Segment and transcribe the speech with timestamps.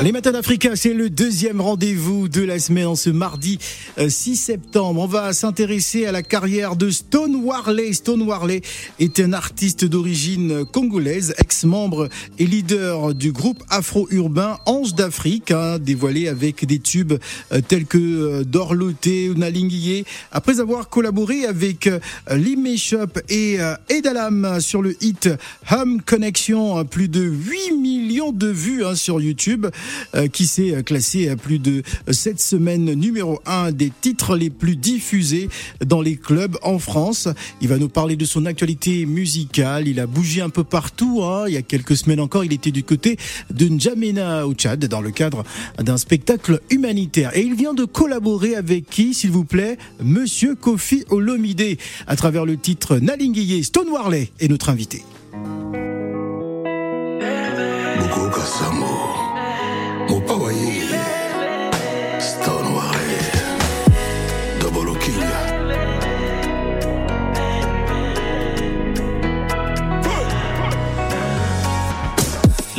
[0.00, 3.58] Les matins d'Africa, c'est le deuxième rendez-vous de la semaine ce mardi
[3.96, 5.00] 6 euh, septembre.
[5.00, 7.92] On va s'intéresser à la carrière de Stone Warley.
[7.92, 8.60] Stone Warley
[9.00, 12.08] est un artiste d'origine congolaise, ex-membre
[12.38, 17.14] et leader du groupe afro-urbain Ange d'Afrique, hein, dévoilé avec des tubes
[17.52, 20.04] euh, tels que euh, Dorloté ou Nalinguié.
[20.30, 21.90] Après avoir collaboré avec
[22.30, 23.58] Limé Shop et
[23.88, 25.28] Edalam sur le hit
[25.72, 29.66] Hum Connection, plus de 8 millions de vues hein, sur YouTube.
[30.14, 34.76] Euh, qui s'est classé à plus de cette semaine numéro 1 des titres les plus
[34.76, 35.48] diffusés
[35.84, 37.28] dans les clubs en France.
[37.60, 39.88] Il va nous parler de son actualité musicale.
[39.88, 41.22] Il a bougé un peu partout.
[41.22, 41.44] Hein.
[41.48, 43.16] Il y a quelques semaines encore, il était du côté
[43.50, 45.44] de N'Djamena au Tchad dans le cadre
[45.78, 47.36] d'un spectacle humanitaire.
[47.36, 49.78] Et il vient de collaborer avec qui, s'il vous plaît?
[50.02, 53.64] Monsieur Kofi Olomide à travers le titre Nalinguiye.
[53.64, 55.02] Stone Warley est notre invité.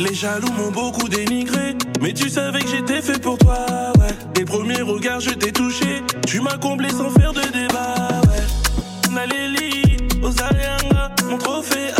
[0.00, 3.66] Les jaloux m'ont beaucoup dénigré, mais tu savais que j'étais fait pour toi,
[3.98, 4.14] ouais.
[4.34, 9.12] Des premiers regards, je t'ai touché, tu m'as comblé sans faire de débat, ouais.
[9.12, 11.90] Naléli, Osarianga, mon trophée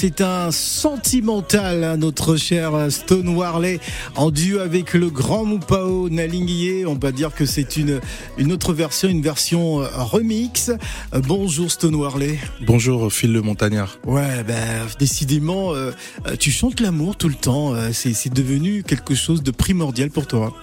[0.00, 3.80] c'est un sentimental, hein, notre cher Stone Warley,
[4.14, 6.86] en duo avec le grand Moupao Nalinguié.
[6.86, 8.00] On va dire que c'est une,
[8.36, 10.68] une autre version, une version euh, remix.
[10.68, 12.38] Euh, bonjour Stone Warley.
[12.64, 13.98] Bonjour Phil le Montagnard.
[14.06, 15.90] Ouais, ben décidément, euh,
[16.38, 17.74] tu chantes l'amour tout le temps.
[17.92, 20.54] C'est devenu quelque chose de primordial pour toi.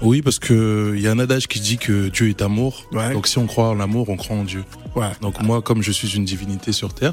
[0.00, 2.84] Oui, parce que il y a un adage qui dit que Dieu est amour.
[2.92, 3.12] Ouais.
[3.12, 4.64] Donc si on croit en l'amour, on croit en Dieu.
[4.96, 5.12] Ouais.
[5.20, 7.12] Donc moi, comme je suis une divinité sur terre,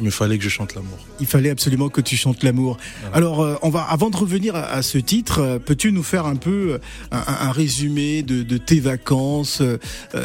[0.00, 0.98] il me fallait que je chante l'amour.
[1.20, 2.78] Il fallait absolument que tu chantes l'amour.
[3.12, 6.26] Alors, euh, on va, avant de revenir à, à ce titre, euh, peux-tu nous faire
[6.26, 6.78] un peu euh,
[7.12, 9.78] un, résumé de, de tes vacances Euh,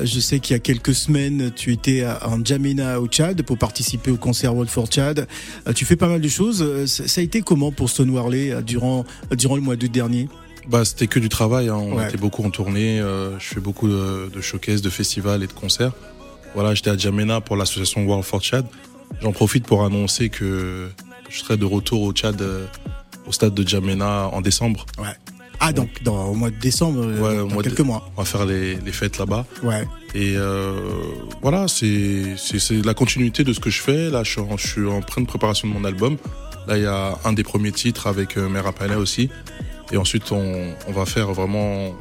[0.04, 3.58] Je sais qu'il y a quelques semaines, tu étais à- en Djamena au Tchad pour
[3.60, 5.28] participer au concert World for Tchad.
[5.76, 6.86] Tu fais pas mal de choses.
[6.88, 9.06] Ça a été comment pour Stone Warley durant,
[9.38, 10.30] durant le mois d'août dernier?
[10.68, 11.70] Bah, c'était que du travail.
[11.70, 11.76] Hein.
[11.76, 12.08] On Ouais.
[12.08, 12.98] était beaucoup en tournée.
[13.00, 15.94] je fais beaucoup de, de showcases, de festivals et de concerts.
[16.56, 18.66] Voilà, j'étais à Djamena pour l'association World for Chad.
[19.22, 20.90] J'en profite pour annoncer que
[21.30, 22.66] je serai de retour au Tchad, euh,
[23.28, 24.86] au stade de Djamena en décembre.
[24.98, 25.08] Ouais.
[25.62, 28.10] Ah, donc dans, au mois de décembre, euh, Ouais, dans mois de- quelques mois.
[28.16, 29.46] On va faire les, les fêtes là-bas.
[29.62, 29.86] Ouais.
[30.16, 30.80] Et euh,
[31.42, 32.36] voilà, c'est
[32.86, 34.10] la continuité de ce que je fais.
[34.10, 36.16] Là, je suis en, je suis en pleine préparation de mon album.
[36.68, 39.30] Là, il y a un des premiers titres avec euh, Mera aussi.
[39.92, 41.94] Et ensuite, on, on va faire vraiment...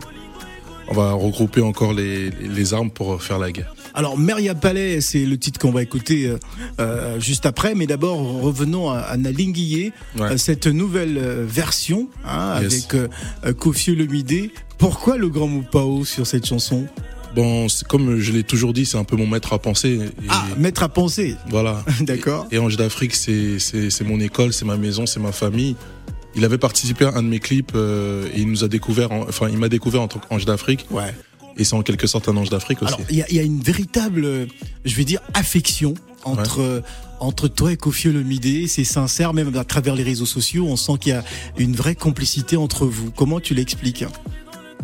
[0.90, 3.74] On va regrouper encore les, les armes pour faire la guerre.
[3.98, 6.38] Alors, Meria Palais, c'est le titre qu'on va écouter euh,
[6.78, 7.74] euh, juste après.
[7.74, 10.22] Mais d'abord, revenons à, à Nalinguié, Ouais.
[10.32, 12.86] euh, cette nouvelle euh, version hein, Yes.
[12.92, 14.50] avec Kofi Olomide.
[14.78, 16.86] Pourquoi le grand mot Pao sur cette chanson?
[17.34, 19.98] Bon, comme je l'ai toujours dit, c'est un peu mon maître à penser.
[20.22, 21.34] Et Ah, mettre à penser.
[21.50, 21.84] Voilà.
[22.02, 22.46] D'accord.
[22.52, 23.58] Et Ange d'Afrique, c'est
[24.04, 25.74] mon école, c'est ma maison, c'est ma famille.
[26.36, 29.22] Il avait participé à un de mes clips euh, et il nous a découvert, en-
[29.22, 30.86] enfin, il m'a découvert en tant qu'Ange d'Afrique.
[30.92, 31.12] Ouais.
[31.58, 32.94] Et c'est en quelque sorte un Ange d'Afrique aussi.
[33.10, 34.46] Il y a, il y a une véritable,
[34.84, 35.94] je vais dire, affection
[36.24, 36.80] entre euh,
[37.20, 38.68] entre toi et Kofi Olomide.
[38.68, 40.66] C'est sincère, même à travers les réseaux sociaux.
[40.68, 41.24] On sent qu'il y a
[41.58, 43.10] une vraie complicité entre vous.
[43.10, 44.04] Comment tu l'expliques?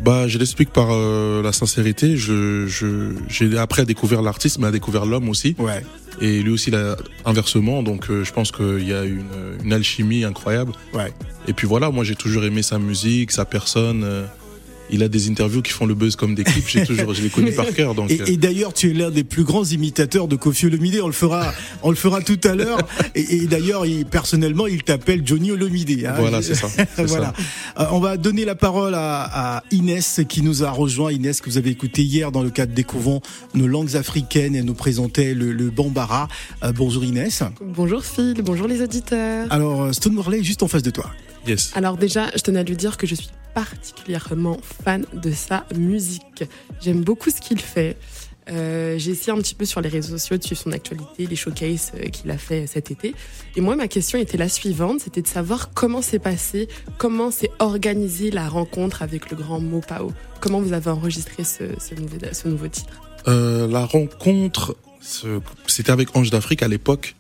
[0.02, 2.16] Bah, je l'explique par euh, la sincérité.
[2.16, 5.54] Je, je, j'ai après découvert l'artiste, mais a découvert l'homme aussi.
[5.58, 5.82] Ouais.
[6.20, 7.84] Et lui aussi, là, inversement.
[7.84, 9.24] Donc, euh, je pense qu'il y a une,
[9.62, 10.72] une alchimie incroyable.
[10.92, 11.12] Ouais.
[11.46, 14.02] Et puis voilà, moi, j'ai toujours aimé sa musique, sa personne.
[14.02, 14.26] euh,
[14.90, 16.69] il a des interviews qui font le buzz comme des clips.
[16.69, 17.94] J'ai toujours, je l'ai connu par cœur.
[17.94, 21.00] Donc, Et, euh, et d'ailleurs, tu es l'un des plus grands imitateurs de Kofi Olomide.
[21.02, 21.52] On le fera,
[21.82, 22.78] on le fera tout à l'heure.
[23.14, 26.04] Et, et d'ailleurs, il- personnellement, il t'appelle Johnny Olomide.
[26.06, 26.14] hein.
[26.19, 26.69] voilà, c'est ça.
[26.98, 27.32] voilà.
[27.78, 31.12] Euh, on va donner la parole à, à Inès qui nous a rejoint.
[31.12, 33.20] Inès que vous avez écouté hier dans le cadre Découvrons
[33.54, 34.54] nos langues africaines.
[34.56, 36.28] Elle nous présentait le, le Bambara.
[36.64, 37.42] Euh, bonjour Inès.
[37.60, 39.46] Bonjour Phil, bonjour les auditeurs.
[39.50, 41.10] Alors Stone Marley est juste en face de toi.
[41.46, 41.73] Yes.
[41.75, 46.44] Alors déjà, je tenais à lui dire que je suis particulièrement fan de sa musique.
[46.81, 47.96] J'aime beaucoup ce qu'il fait.
[48.50, 51.37] Euh, j'ai essayé un petit peu sur les réseaux sociaux de suivre son actualité, les
[51.37, 53.14] showcases euh, qu'il a fait cet été.
[53.56, 56.69] Et moi, ma question était la suivante, c'était de savoir comment s'est passé,
[56.99, 60.12] comment s'est organisée la rencontre avec le grand Mo Pao.
[60.41, 63.00] Comment vous avez enregistré ce, ce nouveau, ce nouveau titre?
[63.29, 67.17] Euh, la rencontre, c'était avec Ange d'Afrique à l'époque.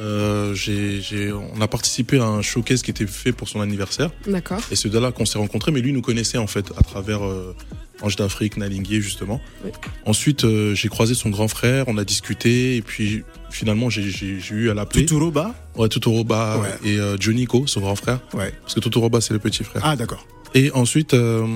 [0.00, 4.10] Euh, j'ai, j'ai, on a participé à un showcase qui était fait pour son anniversaire.
[4.26, 5.72] D'accord Et c'est de là qu'on s'est rencontrés.
[5.72, 7.54] Mais lui nous connaissait en fait à travers euh,
[8.02, 9.40] Ange d'Afrique, Nalinguier justement.
[9.64, 9.70] Oui.
[10.06, 12.76] Ensuite, euh, j'ai croisé son grand frère, on a discuté.
[12.76, 15.02] Et puis finalement, j'ai, j'ai, j'ai eu à l'appeler.
[15.04, 15.54] Tuturoba.
[15.76, 16.90] Ouais, Totoroba Ouais.
[16.90, 18.20] et euh, Johnny Ko, son grand frère.
[18.34, 18.52] Ouais.
[18.62, 19.82] Parce que Totoroba, c'est le petit frère.
[19.84, 20.26] Ah d'accord.
[20.54, 21.46] Et ensuite, euh,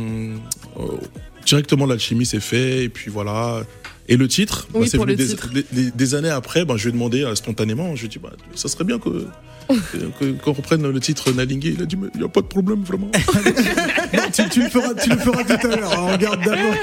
[0.78, 0.82] euh,
[1.44, 3.62] directement l'alchimie s'est fait, et puis voilà.
[4.09, 5.49] Et le titre, Oui, c'est venu le des, titre.
[5.51, 8.11] des- des- des années après, ben, je lui ai demandé euh, spontanément, je lui ai
[8.11, 9.27] dit, bah, ça serait bien que,
[10.21, 11.75] que- qu'on reprenne le titre Nalingué.
[11.77, 13.11] Il a dit, mais il n'y a pas de problème, vraiment.
[14.15, 15.93] Non, tu, tu le feras, tu le feras tout à l'heure.
[15.99, 16.75] On garde d'abord,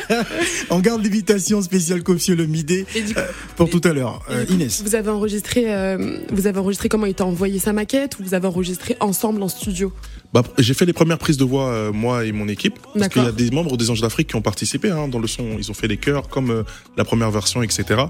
[0.70, 3.20] on garde l'invitation spéciale Kofi Olomide Et du coup,
[3.56, 4.22] pour tout à l'heure.
[4.30, 4.82] Euh, Inès.
[4.84, 8.34] Vous avez enregistré, euh, vous avez enregistré comment il t'a envoyé sa maquette ou vous
[8.34, 9.94] avez enregistré ensemble en studio?
[10.34, 12.80] Bah, j'ai fait les premières prises de voix, euh, moi et mon équipe.
[12.94, 15.28] Parce qu'il y a des membres des Anges d'Afrique qui ont participé hein, dans le
[15.28, 15.58] son.
[15.58, 16.64] Ils ont fait les chœurs comme euh,
[16.98, 18.04] la première version, etc.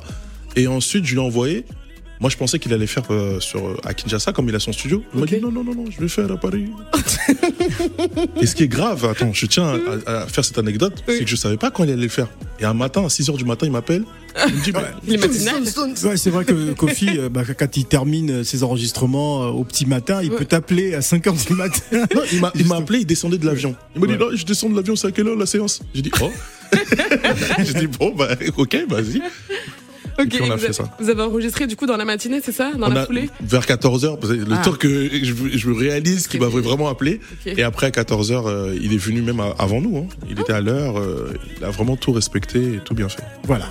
[0.55, 1.65] Et ensuite, je lui ai envoyé.
[2.21, 4.71] Moi, je pensais qu'il allait faire euh, sur, euh, à Kinshasa, comme il a son
[4.71, 5.03] studio.
[5.13, 5.31] Il Ok.
[5.31, 6.67] m'a dit non, non, non, non, je vais faire à Paris.
[8.41, 11.15] et ce qui est grave, attends, je tiens à, à faire cette anecdote, Oui.
[11.17, 12.27] c'est que je savais pas quand il allait le faire.
[12.59, 14.03] Et un matin, à 6 h du matin, il m'appelle.
[14.47, 14.71] Il me dit,
[15.07, 16.01] Il est.
[16.05, 19.85] Ouais, c'est vrai que Kofi, euh, bah, quand il termine ses enregistrements euh, au petit
[19.87, 20.37] matin, il Ouais.
[20.37, 21.81] peut t'appeler à 5 heures du matin.
[21.91, 23.75] non, il m'a il Juste- m'a appelé, il descendait de l'avion.
[23.95, 24.19] Il m'a dit, Ouais.
[24.19, 25.81] non, je descends de l'avion, c'est à quelle heure la séance?
[25.95, 26.29] J'ai dit, oh.
[27.65, 29.21] J'ai dit, bon, bah, ok, vas-y.
[30.23, 30.83] Ok, puis, on a vous, fait avez, ça.
[30.99, 33.29] vous avez enregistré du coup dans la matinée, c'est ça Dans On la a- foulée
[33.41, 34.57] vers 14h, le Ah.
[34.63, 37.19] temps que je, je me réalise qu'il m'avait vraiment appelé.
[37.45, 39.97] Et après, à 14h, euh, il est venu même avant nous.
[39.97, 40.05] hein.
[40.29, 43.23] Il était à l'heure, euh, il a vraiment tout respecté et tout bien fait.
[43.43, 43.65] Voilà.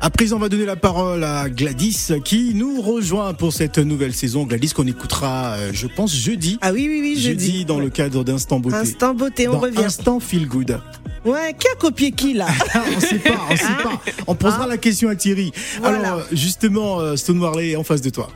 [0.00, 4.14] À présent, on va donner la parole à Gladys qui nous rejoint pour cette nouvelle
[4.14, 4.44] saison.
[4.44, 6.58] Gladys qu'on écoutera, euh, je pense, jeudi.
[6.60, 7.64] Ah oui, oui, oui, jeudi jeudi.
[7.64, 8.76] dans le cadre d'Instant Beauté.
[8.76, 9.84] Instant beauté, on Dans revient.
[9.84, 10.78] Instant Feel Good.
[11.24, 12.46] Ouais, qui a copié qui là
[12.96, 14.00] on sait pas, on sait pas.
[14.26, 14.68] On posera Ah.
[14.68, 15.52] la question à Thierry.
[15.80, 15.98] Voilà.
[15.98, 18.28] Alors, euh, justement, euh, Stone Marley est en face de toi.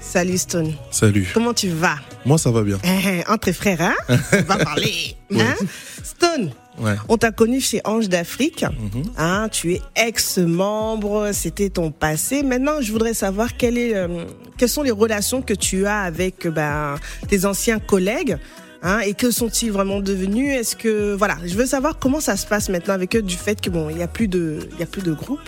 [0.00, 1.28] Salut Stone, Salut.
[1.34, 2.78] comment tu vas Moi, ça va bien.
[2.84, 2.88] Eh,
[3.26, 3.94] eh, Entre frères, hein
[4.32, 5.16] On va parler.
[5.34, 5.54] Hein
[6.02, 6.94] Stone, Ouais.
[7.08, 8.62] on t'a connu chez Ange d'Afrique.
[8.62, 9.02] Mhm.
[9.18, 12.42] Hein, tu es ex-membre, c'était ton passé.
[12.42, 14.24] Maintenant, je voudrais savoir quelle est, euh,
[14.56, 16.94] quelles sont les relations que tu as avec ben,
[17.28, 18.38] tes anciens collègues.
[18.82, 20.52] Hein, et que sont-ils vraiment devenus?
[20.52, 23.60] Est-ce que voilà, je veux savoir comment ça se passe maintenant avec eux du fait
[23.60, 25.40] que bon, il y a plus de, il y a plus de groupe.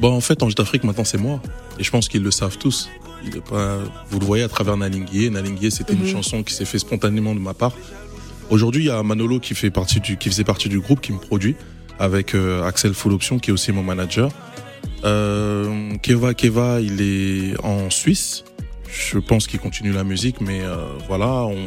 [0.00, 1.40] Bon, en fait, Ange d'Afrique, maintenant, c'est moi.
[1.78, 2.88] Et je pense qu'ils le savent tous.
[3.24, 3.78] Il est pas...
[4.10, 5.30] Vous le voyez à travers Nalinguier.
[5.30, 6.08] Nalinguier, c'était une Mhm.
[6.08, 7.72] chanson qui s'est fait spontanément de ma part.
[8.50, 10.16] Aujourd'hui, il y a Manolo qui, fait partie du...
[10.16, 11.56] qui faisait partie du groupe, qui me produit,
[11.98, 14.30] avec euh, Axel Full Option, qui est aussi mon manager.
[15.04, 18.44] Euh, Keva Keva, il est en Suisse.
[18.90, 20.76] Je pense qu'il continue la musique, mais euh,
[21.08, 21.66] voilà, on...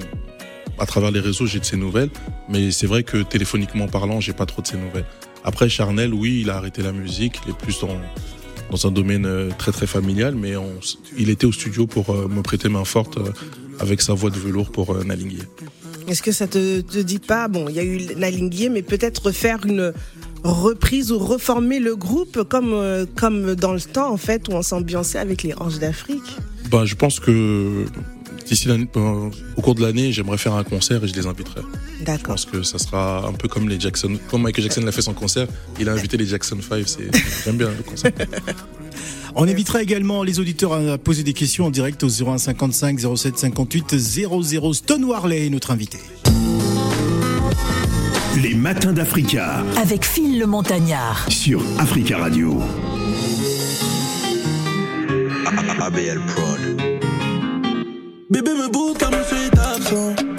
[0.82, 2.10] à travers les réseaux, j'ai de ses nouvelles.
[2.50, 5.06] Mais c'est vrai que téléphoniquement parlant, j'ai pas trop de ses nouvelles.
[5.44, 7.40] Après, Charnel, oui, il a arrêté la musique.
[7.46, 7.98] Il est plus dans,
[8.72, 10.72] dans un domaine euh, très très familial, mais on,
[11.18, 13.32] il était au studio pour euh, me prêter main forte euh,
[13.80, 15.44] avec sa voix de velours pour Nalinguier.
[16.08, 19.28] Est-ce que ça te, te dit pas, bon, il y a eu Nalinguier, mais peut-être
[19.28, 19.94] refaire une,
[20.44, 25.20] repris ou reformé le groupe comme, comme dans le temps, en fait, où on s'ambiançait
[25.20, 26.38] avec les Anges d'Afrique?
[26.72, 27.86] Bah, je pense que
[28.46, 31.62] d'ici euh, au cours de l'année, j'aimerais faire un concert et je les inviterai.
[32.00, 32.36] Je D'accord.
[32.36, 35.14] pense que ça sera un peu comme les Jackson, comme Michael Jackson l'a fait son
[35.14, 35.48] concert.
[35.80, 36.84] Il a invité les Jackson 5.
[36.88, 37.10] C'est,
[37.46, 38.12] j'aime bien le concert.
[39.36, 43.38] On invitera également les auditeurs à poser des questions en direct au 01 55 07
[43.38, 44.74] 58 00.
[44.74, 46.00] Stone Warley est notre invité.
[48.42, 51.26] Les matins d'Africa avec Phil le Montagnard.
[51.30, 52.62] sur Africa Radio.
[55.82, 56.51] ABL Prod.
[58.32, 60.31] Bébé me boude comme je suis absent.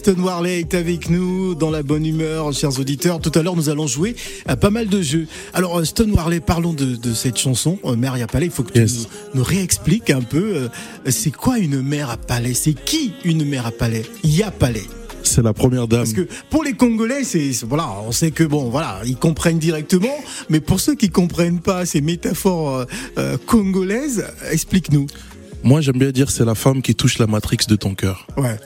[0.00, 3.20] Stone Warley est avec nous dans la bonne humeur, chers auditeurs.
[3.20, 4.16] Tout à l'heure, nous allons jouer
[4.46, 5.26] à pas mal de jeux.
[5.52, 8.46] Alors, euh, Stone Warley, parlons de, de cette chanson, euh, Meria Palais.
[8.46, 9.04] Il faut que tu nous,
[9.34, 10.54] nous réexpliques un peu.
[10.56, 10.68] euh,
[11.10, 12.54] c'est quoi une mère à palais?
[12.54, 14.06] C'est qui une mère à palais?
[14.24, 14.84] Ya Palais.
[15.22, 16.00] C'est la première dame.
[16.00, 20.16] Parce que pour les Congolais, c'est voilà, on sait que bon, voilà, ils comprennent directement.
[20.48, 22.86] Mais pour ceux qui comprennent pas ces métaphores
[23.18, 25.08] euh, congolaises, explique-nous.
[25.62, 28.26] Moi, j'aime bien dire c'est la femme qui touche la matrix de ton cœur.
[28.38, 28.56] Ouais.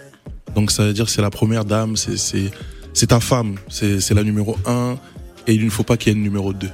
[0.54, 2.50] Donc ça veut dire c'est la première dame, c'est c'est
[2.92, 4.96] c'est ta femme, c'est c'est la numéro un
[5.46, 6.70] et il ne faut pas qu'il y ait une numéro deux.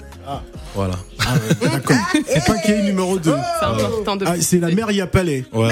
[0.74, 0.96] Voilà.
[1.18, 1.96] Ah ouais, d'accord.
[2.12, 3.32] C'est pas qu'il y ait une numéro 2.
[3.58, 5.44] C'est important de Ah, c'est la mère Yapalais.
[5.52, 5.68] Ouais,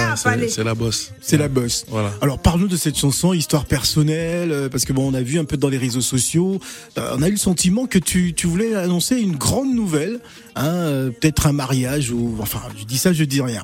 [0.49, 1.13] c'est la bosse.
[1.21, 1.85] C'est la bosse.
[1.89, 2.13] Voilà.
[2.21, 5.45] Alors parle-nous de cette chanson, histoire personnelle, euh, parce que bon, on a vu un
[5.45, 6.59] peu dans les réseaux sociaux,
[6.99, 10.21] euh, on a eu le sentiment que tu, tu voulais annoncer une grande nouvelle,
[10.57, 13.63] hein, euh, peut-être un mariage ou, enfin, je dis ça, je dis rien.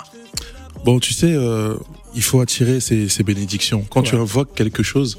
[0.84, 1.74] Bon, tu sais, euh,
[2.14, 3.84] il faut attirer ses bénédictions.
[3.90, 5.16] Quand tu invoques quelque chose,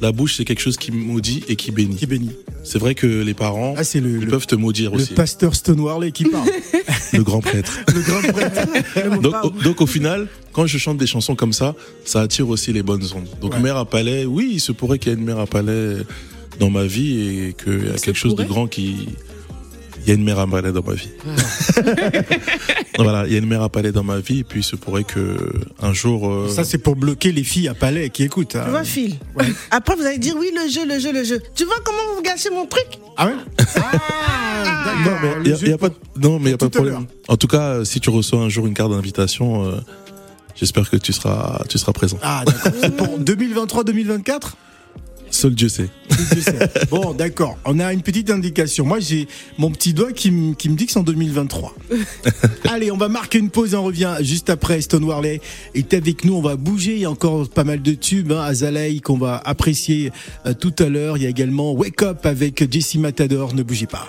[0.00, 1.96] la bouche c'est quelque chose qui maudit et qui bénit.
[1.96, 2.30] Qui bénit.
[2.64, 5.14] C'est vrai que les parents, Ah, le, ils le, peuvent te maudire le aussi.
[5.14, 6.48] pasteur Stone Warley qui parle.
[7.14, 7.78] Le grand prêtre.
[7.94, 9.20] le grand prêtre.
[9.22, 11.74] donc, au, donc au final, quand je chante des chansons comme ça,
[12.04, 13.26] ça attire aussi les bonnes ondes.
[13.40, 13.60] Donc Ouais.
[13.60, 15.96] mère à palais, oui, il se pourrait qu'il y ait une mère à palais
[16.60, 19.08] dans ma vie et qu'il y a quelque chose de grand qui...
[20.02, 21.10] Il y a une mère à palais dans ma vie.
[22.98, 24.76] voilà, il y a une mère à palais dans ma vie et puis il se
[24.76, 25.36] pourrait que
[25.82, 26.28] un jour...
[26.30, 28.56] euh, Ça, c'est pour bloquer les filles à Palais qui écoutent.
[28.56, 28.62] hein.
[28.64, 29.14] Tu vois, Phil
[29.70, 31.40] Après, vous allez dire oui, le jeu, le jeu, le jeu.
[31.54, 32.86] Tu vois comment vous gâchez mon truc
[33.16, 33.34] Ah ouais
[33.76, 37.06] Ah, Non, mais il y a, pas, de- non, mais y a pas de problème.
[37.28, 39.76] En tout cas, euh, si tu reçois un jour une carte d'invitation, euh,
[40.56, 42.18] j'espère que tu seras, tu seras présent.
[42.22, 42.90] Ah, d'accord.
[42.96, 44.40] Pour 2023-2024
[45.30, 45.88] Seul Dieu sait.
[46.10, 46.86] 2017.
[46.90, 47.58] bon, d'accord.
[47.64, 48.84] On a une petite indication.
[48.84, 51.74] Moi, j'ai mon petit doigt qui, me- qui me dit que c'est en 2023.
[52.70, 54.80] Allez, on va marquer une pause et on revient juste après.
[54.80, 55.40] Stone Warley
[55.74, 56.34] est avec nous.
[56.34, 56.94] On va bouger.
[56.94, 58.32] Il y a encore pas mal de tubes.
[58.32, 58.40] Hein.
[58.42, 60.10] Azalea qu'on va apprécier
[60.46, 61.16] euh, tout à l'heure.
[61.16, 63.54] Il y a également Wake Up avec Jesse Matador.
[63.54, 64.08] Ne bougez pas.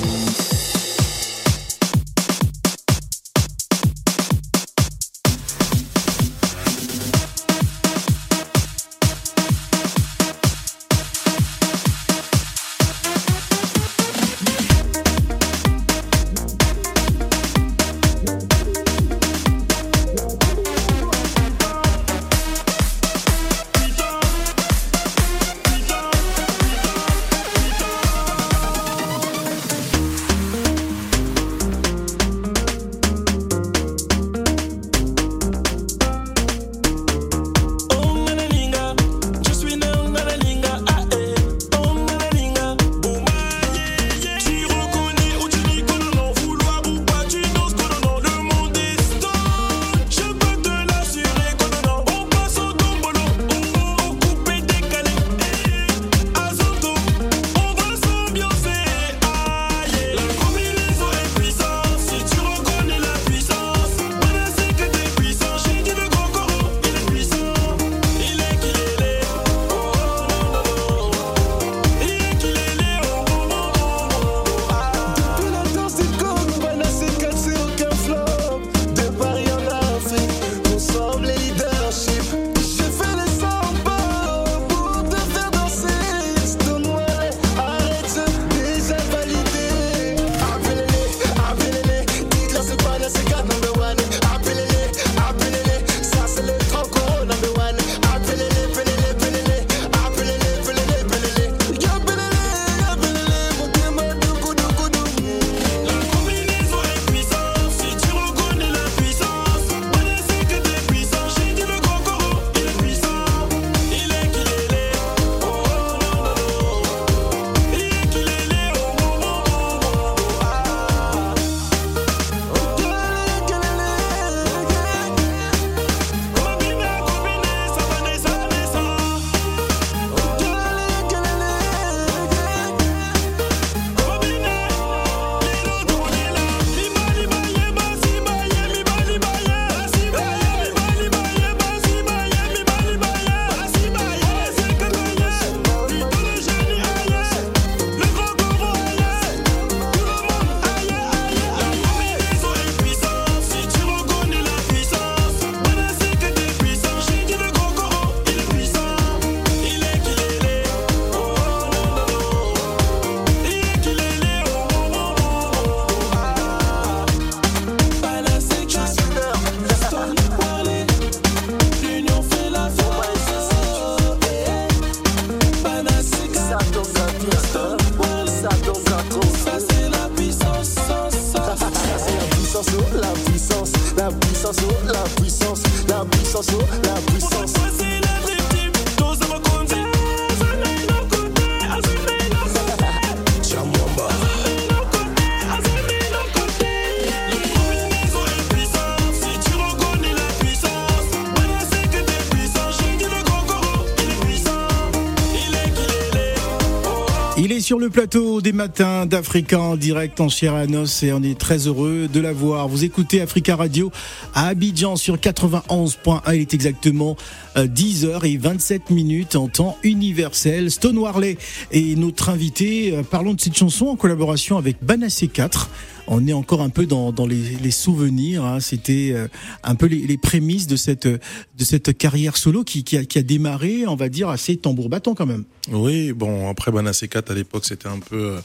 [207.61, 211.37] Sur le plateau des matins d'Africa en direct en chair à noce et on est
[211.37, 212.67] très heureux de la voir.
[212.67, 213.91] Vous écoutez Africa Radio
[214.33, 216.21] à Abidjan sur 91.1.
[216.33, 217.15] Il est exactement
[217.55, 220.71] 10h et 27 minutes en temps universel.
[220.71, 221.37] Stone Warley
[221.71, 222.95] est notre invité.
[222.95, 225.69] Euh, Parlons de cette chanson en collaboration avec Banassé 4.
[226.07, 228.43] On est encore un peu dans, dans les, les souvenirs.
[228.43, 228.59] hein.
[228.59, 229.27] C'était euh,
[229.63, 231.19] un peu les, les prémices de cette, de
[231.63, 235.13] cette carrière solo qui, qui, a, qui a démarré, on va dire, assez tambour battant
[235.15, 235.43] quand même.
[235.71, 238.39] Oui, bon, après Banassé 4 à l'époque, c'était un peu euh,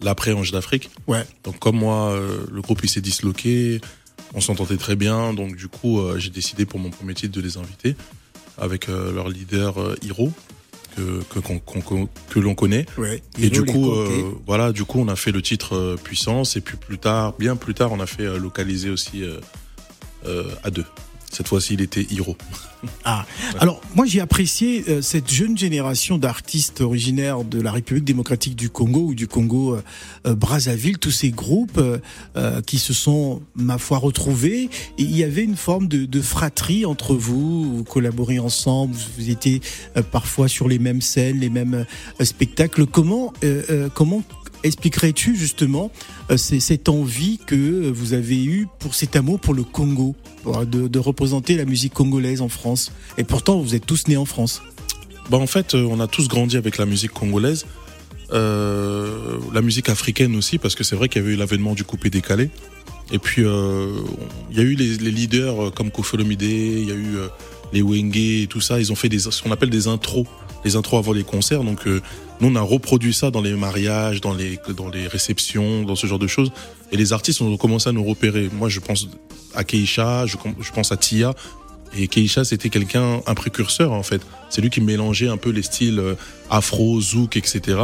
[0.00, 0.90] l'après-Ange d'Afrique.
[1.06, 1.24] Ouais.
[1.44, 3.80] Donc comme moi, euh, le groupe il s'est disloqué,
[4.34, 7.40] on s'entendait très bien, donc du coup euh, j'ai décidé pour mon premier titre de
[7.40, 7.96] les inviter
[8.58, 10.32] avec euh, leur leader euh, Hiro
[10.96, 12.86] que l'on connaît.
[12.98, 13.22] Ouais.
[13.40, 16.60] Et du coup, euh, voilà, du coup on a fait le titre euh, Puissance et
[16.60, 19.24] puis plus tard, bien plus tard, on a fait euh, localiser aussi
[20.62, 20.84] à deux.
[21.34, 22.36] Cette fois-ci, il était Hiro.
[23.04, 23.26] Ah,
[23.58, 28.70] alors moi j'ai apprécié euh, cette jeune génération d'artistes originaires de la République démocratique du
[28.70, 29.82] Congo ou du Congo euh,
[30.26, 34.70] euh, Brazzaville, tous ces groupes euh, qui se sont, ma foi, retrouvés.
[34.98, 39.30] Et il y avait une forme de, de fratrie entre vous, vous collaborez ensemble, vous
[39.30, 39.60] étiez
[40.12, 41.84] parfois sur les mêmes scènes, les mêmes
[42.20, 42.86] spectacles.
[42.86, 43.32] Comment,
[43.94, 44.22] comment
[44.64, 45.92] expliquerais-tu justement
[46.30, 50.98] euh, cette envie que vous avez eue pour cet amour pour le Congo, pour- de,
[50.98, 52.90] représenter la musique congolaise en France?
[53.18, 54.62] Et pourtant, vous êtes tous nés en France.
[55.30, 57.66] Bah en fait, euh, on a tous grandi avec la musique congolaise,
[58.32, 61.84] euh, la musique africaine aussi, parce que c'est vrai qu'il y avait eu l'avènement du
[61.84, 62.50] coupé décalé.
[63.12, 64.00] Et puis, euh,
[64.50, 67.28] il y a eu les, leaders euh, comme Olomide, il y a eu euh,
[67.72, 68.80] les Wenge et tout ça.
[68.80, 70.26] Ils ont fait des, ce qu'on appelle des intros,
[70.64, 71.64] les intros avant les concerts.
[71.64, 72.00] Donc, euh,
[72.40, 76.06] nous, on a reproduit ça dans les mariages, dans les, dans les réceptions, dans ce
[76.06, 76.50] genre de choses.
[76.90, 78.50] Et les artistes ont commencé à nous repérer.
[78.52, 79.08] Moi, je pense
[79.54, 80.36] à Keisha, je,
[80.72, 81.34] pense à Tia.
[81.96, 84.20] Et Keisha, c'était quelqu'un, un précurseur en fait.
[84.50, 86.14] C'est lui qui mélangeait un peu les styles euh,
[86.50, 87.78] afro, zouk, etc.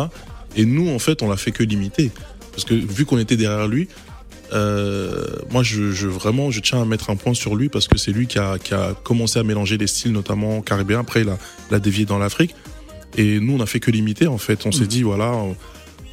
[0.56, 2.10] Et nous, en fait, on l'a fait que limiter.
[2.50, 3.88] Parce que vu qu'on était derrière lui,
[4.52, 8.10] euh, moi, je, vraiment, je tiens à mettre un point sur lui parce que c'est
[8.10, 11.00] lui qui a, qui a commencé à mélanger les styles, notamment caribéens.
[11.00, 12.56] Après, il a dévié dans l'Afrique.
[13.16, 14.66] Et nous, on a fait que limiter, en fait.
[14.66, 15.56] On s'est dit, voilà, on-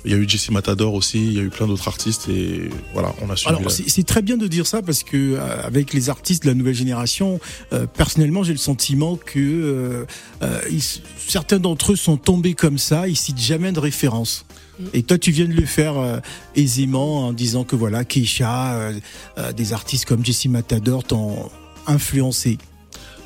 [0.06, 2.70] il y a eu Jesse Matador aussi, il y a eu plein d'autres artistes et
[2.94, 3.50] voilà, on a suivi.
[3.50, 6.48] Alors la- c'est très bien de dire ça parce que euh, avec les artistes de
[6.48, 7.42] la nouvelle génération,
[7.74, 10.06] euh, personnellement j'ai le sentiment que euh,
[10.44, 10.82] euh, ils-
[11.28, 14.46] certains d'entre eux sont tombés comme ça, ils citent jamais de référence.
[14.94, 16.20] Et toi, tu viens de le faire euh,
[16.56, 18.94] aisément en disant que voilà, Keisha, euh,
[19.40, 21.50] euh, des artistes comme Jesse Matador t'ont
[21.86, 22.60] influencé.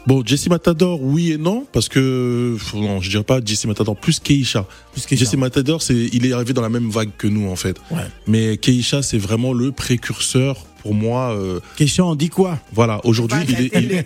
[0.07, 4.19] Bon, Jesse Matador, oui et non, parce que non, je dirais pas Jesse Matador plus
[4.19, 4.65] Keisha.
[4.93, 5.23] Plus Keisha.
[5.25, 7.77] Jesse Matador, c'est il est arrivé dans la même vague que nous en fait.
[7.91, 7.99] Ouais.
[8.27, 11.33] Mais Keisha, c'est vraiment le précurseur pour moi.
[11.35, 12.59] euh, Keisha, on dit quoi?
[12.73, 14.05] voilà, aujourd'hui il est, il-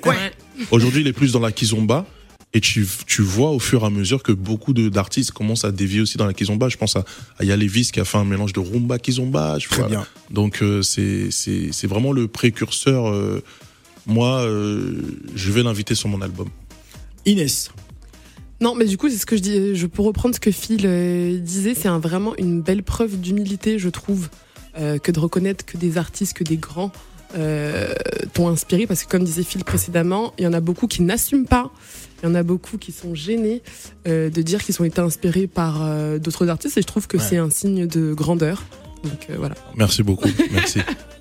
[0.69, 2.05] aujourd'hui il est plus dans la kizomba.
[2.53, 5.71] Et tu, tu vois au fur et à mesure que beaucoup de- d'artistes commencent à
[5.73, 6.69] dévier aussi dans la kizomba.
[6.69, 7.03] Je pense à,
[7.37, 9.57] à Yalevis qui a fait un mélange de rumba kizomba.
[9.59, 9.87] je Très vois.
[9.89, 10.05] bien.
[10.31, 13.07] Donc euh, c'est c'est c'est vraiment le précurseur.
[13.09, 13.41] euh,
[14.07, 15.01] moi, euh,
[15.35, 16.49] je vais l'inviter sur mon album.
[17.25, 17.71] Inès.
[18.61, 19.75] Non, mais du coup, c'est ce que je dis.
[19.75, 21.73] Je peux reprendre ce que Phil euh, disait.
[21.75, 24.29] C'est un- vraiment une belle preuve d'humilité, je trouve,
[24.77, 26.91] euh, que de reconnaître que des artistes, que des grands
[27.37, 27.93] euh,
[28.33, 28.87] t'ont inspiré.
[28.87, 31.71] Parce que, comme disait Phil précédemment, il y en a beaucoup qui n'assument pas.
[32.23, 33.61] Il y en a beaucoup qui sont gênés
[34.07, 36.77] euh, de dire qu'ils ont été inspirés par euh, d'autres artistes.
[36.77, 37.23] Et je trouve que Ouais.
[37.27, 38.63] c'est un signe de grandeur.
[39.03, 39.55] Donc euh, voilà.
[39.75, 40.29] Merci beaucoup.
[40.53, 40.79] Merci.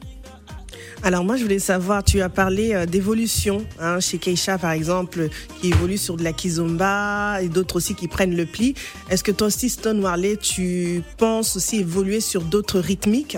[1.04, 5.28] Alors moi, je voulais savoir, tu as parlé euh, d'évolution hein, chez Keisha, par exemple,
[5.60, 8.74] qui évolue sur de la kizomba et d'autres aussi qui prennent le pli.
[9.10, 13.36] Est-ce que toi aussi, Stone Warley, tu penses aussi évoluer sur d'autres rythmiques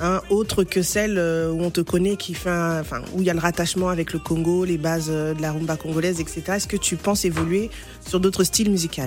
[0.00, 3.30] Hein, autres que celles euh, où on te connaît, qui fait, enfin, où il y
[3.30, 6.42] a le rattachement avec le Congo, les bases euh, de la rumba congolaise, etc.
[6.54, 7.68] Est-ce que tu penses évoluer
[8.06, 9.02] sur d'autres styles musicaux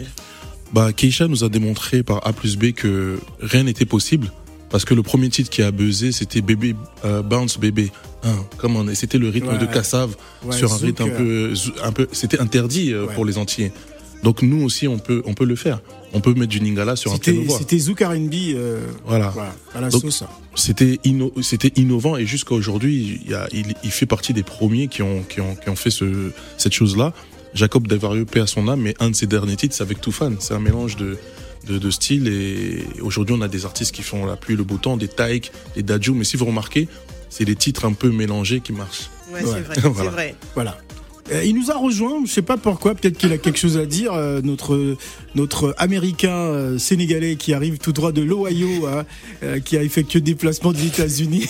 [0.73, 4.31] Bah, Keisha nous a démontré par A plus B que rien n'était possible.
[4.71, 7.91] Parce que le premier titre qui a buzzé, c'était Bébé, euh, Bounce Bébé.
[8.23, 9.57] Hein, comment on C'était le rythme Ouais.
[9.57, 13.05] de Kassav Ouais, sur un zouk, rythme un euh, peu, un peu, c'était interdit euh,
[13.05, 13.13] Ouais.
[13.13, 13.71] pour les Antillais.
[14.23, 15.79] Donc nous aussi, on peut, on peut le faire.
[16.13, 17.57] On peut mettre du Ningala sur un piano voix.
[17.57, 19.29] c'était Zouk R&B euh, Voilà.
[19.29, 20.23] voilà, à la Donc, sauce.
[20.55, 24.43] C'était inno- c'était innovant et jusqu'à aujourd'hui, il, y a- il, il fait partie des
[24.43, 27.13] premiers qui ont, qui ont, qui ont fait ce, cette chose-là.
[27.55, 30.33] Jacob Davario, paix à son âme, mais un de ses derniers titres, c'est avec Toufan.
[30.39, 31.17] C'est un mélange de,
[31.67, 34.63] de, de styles et aujourd'hui, on a des artistes qui font la pluie et le
[34.63, 36.87] beau temps, des Taïk, des Dadju, mais si vous remarquez,
[37.29, 39.09] c'est des titres un peu mélangés qui marchent.
[39.31, 39.49] Ouais, Ouais.
[39.53, 40.11] c'est vrai, Voilà.
[40.11, 40.35] vrai.
[40.55, 40.77] Voilà.
[41.31, 43.85] Euh, il nous a rejoint, je sais pas pourquoi, peut-être qu'il a quelque chose à
[43.85, 44.97] dire, euh, notre,
[45.35, 49.05] notre américain euh, sénégalais qui arrive tout droit de l'Ohio, hein,
[49.43, 51.47] euh, qui a effectué le déplacement des États-Unis.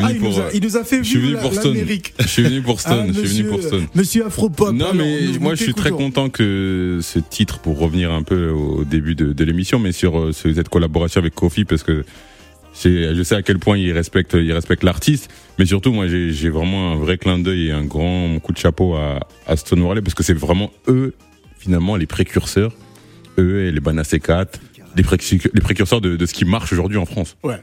[0.00, 1.74] Ah, il, nous a, il nous a fait je suis vivre venu la- pour Stone.
[1.74, 2.14] l'Amérique.
[2.18, 3.06] Je suis venu pour Stone.
[3.10, 3.86] Ah, je suis venu pour monsieur, Stone.
[3.94, 4.72] Monsieur Afropop.
[4.72, 8.84] Non, mais moi je suis très content que ce titre, pour revenir un peu au
[8.84, 12.04] début de, de l'émission, mais sur euh, ce- cette collaboration avec Kofi, parce que
[12.74, 16.92] je sais à quel point il respecte, il respecte l'artiste, mais surtout moi j'ai vraiment
[16.92, 20.14] un vrai clin d'œil et un grand coup de chapeau à, à Stone Warley, parce
[20.14, 21.14] que c'est vraiment eux,
[21.58, 22.72] finalement, les précurseurs,
[23.38, 24.60] eux et les Banassé 4,
[24.96, 27.60] les, précu- les précurseurs de, de ce qui marche aujourd'hui en France Ouais.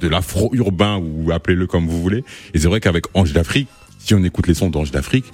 [0.00, 2.24] de l'afro-urbain ou appelez-le comme vous voulez.
[2.54, 3.68] Et c'est vrai qu'avec Ange d'Afrique,
[3.98, 5.24] si on écoute les sons d'Ange d'Afrique,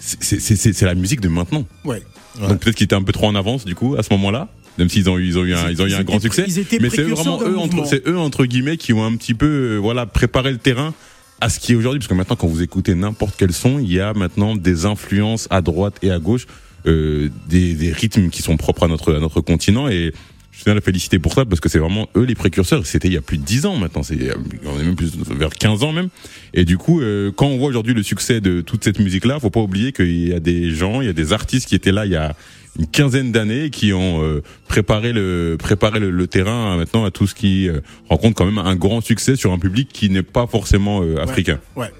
[0.00, 1.64] c'est- la musique de maintenant.
[1.84, 2.02] Ouais.
[2.40, 2.48] Ouais.
[2.48, 4.48] Donc peut-être qu'ils étaient un peu trop en avance du coup à ce moment-là.
[4.78, 6.46] Même s'ils ont eu, ils ont eu un, ils ont eu un grand succès,
[6.80, 9.76] mais c'est vraiment eux entre, c'est eux entre guillemets qui ont un petit peu, euh,
[9.78, 10.94] voilà, préparé le terrain
[11.40, 13.92] à ce qui est aujourd'hui, parce que maintenant quand vous écoutez n'importe quel son, il
[13.92, 16.46] y a maintenant des influences à droite et à gauche,
[16.86, 19.88] euh, des, des rythmes qui sont propres à notre à notre continent.
[19.88, 20.12] Et
[20.58, 22.84] je tiens à la féliciter pour ça parce que c'est vraiment eux les précurseurs.
[22.84, 24.18] C'était il y a plus de 10 ans maintenant, c'est
[24.64, 26.08] on est même plus vers 15 ans même.
[26.54, 29.50] Et du coup, euh, quand on voit aujourd'hui le succès de toute cette musique-là, faut
[29.50, 32.06] pas oublier qu'il y a des gens, il y a des artistes qui étaient là
[32.06, 32.34] il y a
[32.78, 37.34] une quinzaine d'années qui ont euh, préparé le préparé le, terrain maintenant à tout ce
[37.34, 41.02] qui euh, rencontre quand même un grand succès sur un public qui n'est pas forcément
[41.18, 41.58] africain.
[41.76, 41.92] ouais.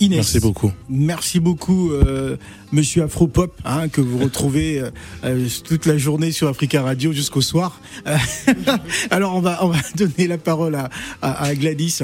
[0.00, 0.16] Inès.
[0.16, 0.72] Merci beaucoup.
[0.88, 2.38] Merci beaucoup, euh,
[2.72, 4.90] Monsieur Afropop, hein, que vous retrouvez euh,
[5.24, 7.78] euh, toute la journée sur Africa Radio jusqu'au soir.
[9.10, 10.88] alors on va on va donner la parole à,
[11.20, 11.98] à, Gladys.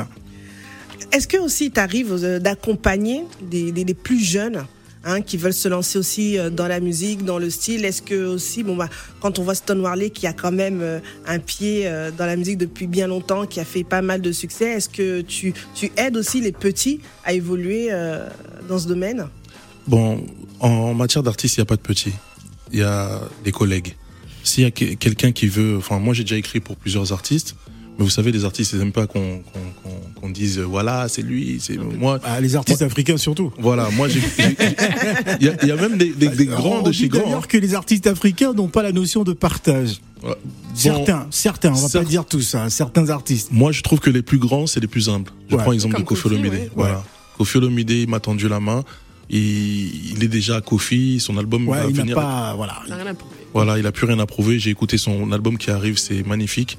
[1.10, 4.66] Est-ce que aussi tu arrives d'accompagner des, des, des, plus jeunes
[5.08, 7.84] Hein, qui veulent se lancer aussi euh, dans la musique, dans le style.
[7.84, 8.88] Est-ce que aussi, bon bah,
[9.20, 12.34] quand on voit Stone Warley qui a quand même euh, un pied euh, dans la
[12.34, 15.92] musique depuis bien longtemps, qui a fait pas mal de succès, est-ce que tu, tu
[15.96, 17.88] aides aussi les petits à évoluer
[18.68, 19.28] dans ce domaine?
[19.86, 20.26] Bon,
[20.58, 22.14] en matière d'artiste, il n'y a pas de petits.
[22.72, 23.94] Il y a des collègues.
[24.42, 27.54] S'il y a quelqu'un qui veut, enfin moi j'ai déjà écrit pour plusieurs artistes,
[27.98, 29.42] mais vous savez, les artistes, ils n'aiment pas qu'on
[30.20, 32.18] qu'on dise voilà, c'est lui, c'est moi.
[32.24, 33.52] Ah, les artistes africains surtout.
[33.58, 34.20] Voilà, moi j'ai.
[35.40, 37.22] Il y, y, a même des, des, des grands de chez grands.
[37.22, 37.46] D'ailleurs hein.
[37.48, 40.00] que les artistes africains n'ont pas la notion de partage.
[40.74, 43.48] certains, certains, on va pas dire tous, hein, certains artistes.
[43.52, 45.30] Moi, je trouve que les plus grands, c'est les plus humbles.
[45.50, 46.70] Je prends l'exemple de Kofi Olomide.
[46.74, 47.02] Voilà.
[47.36, 48.84] Kofi Olomide, il m'a tendu la main.
[49.28, 52.14] Il, il est déjà à Kofi, son album va il venir.
[52.14, 52.80] Pas, voilà.
[52.86, 53.34] Rien à prouver.
[53.52, 54.58] Voilà, il a plus rien à prouver.
[54.58, 56.78] J'ai écouté son album qui arrive, c'est magnifique.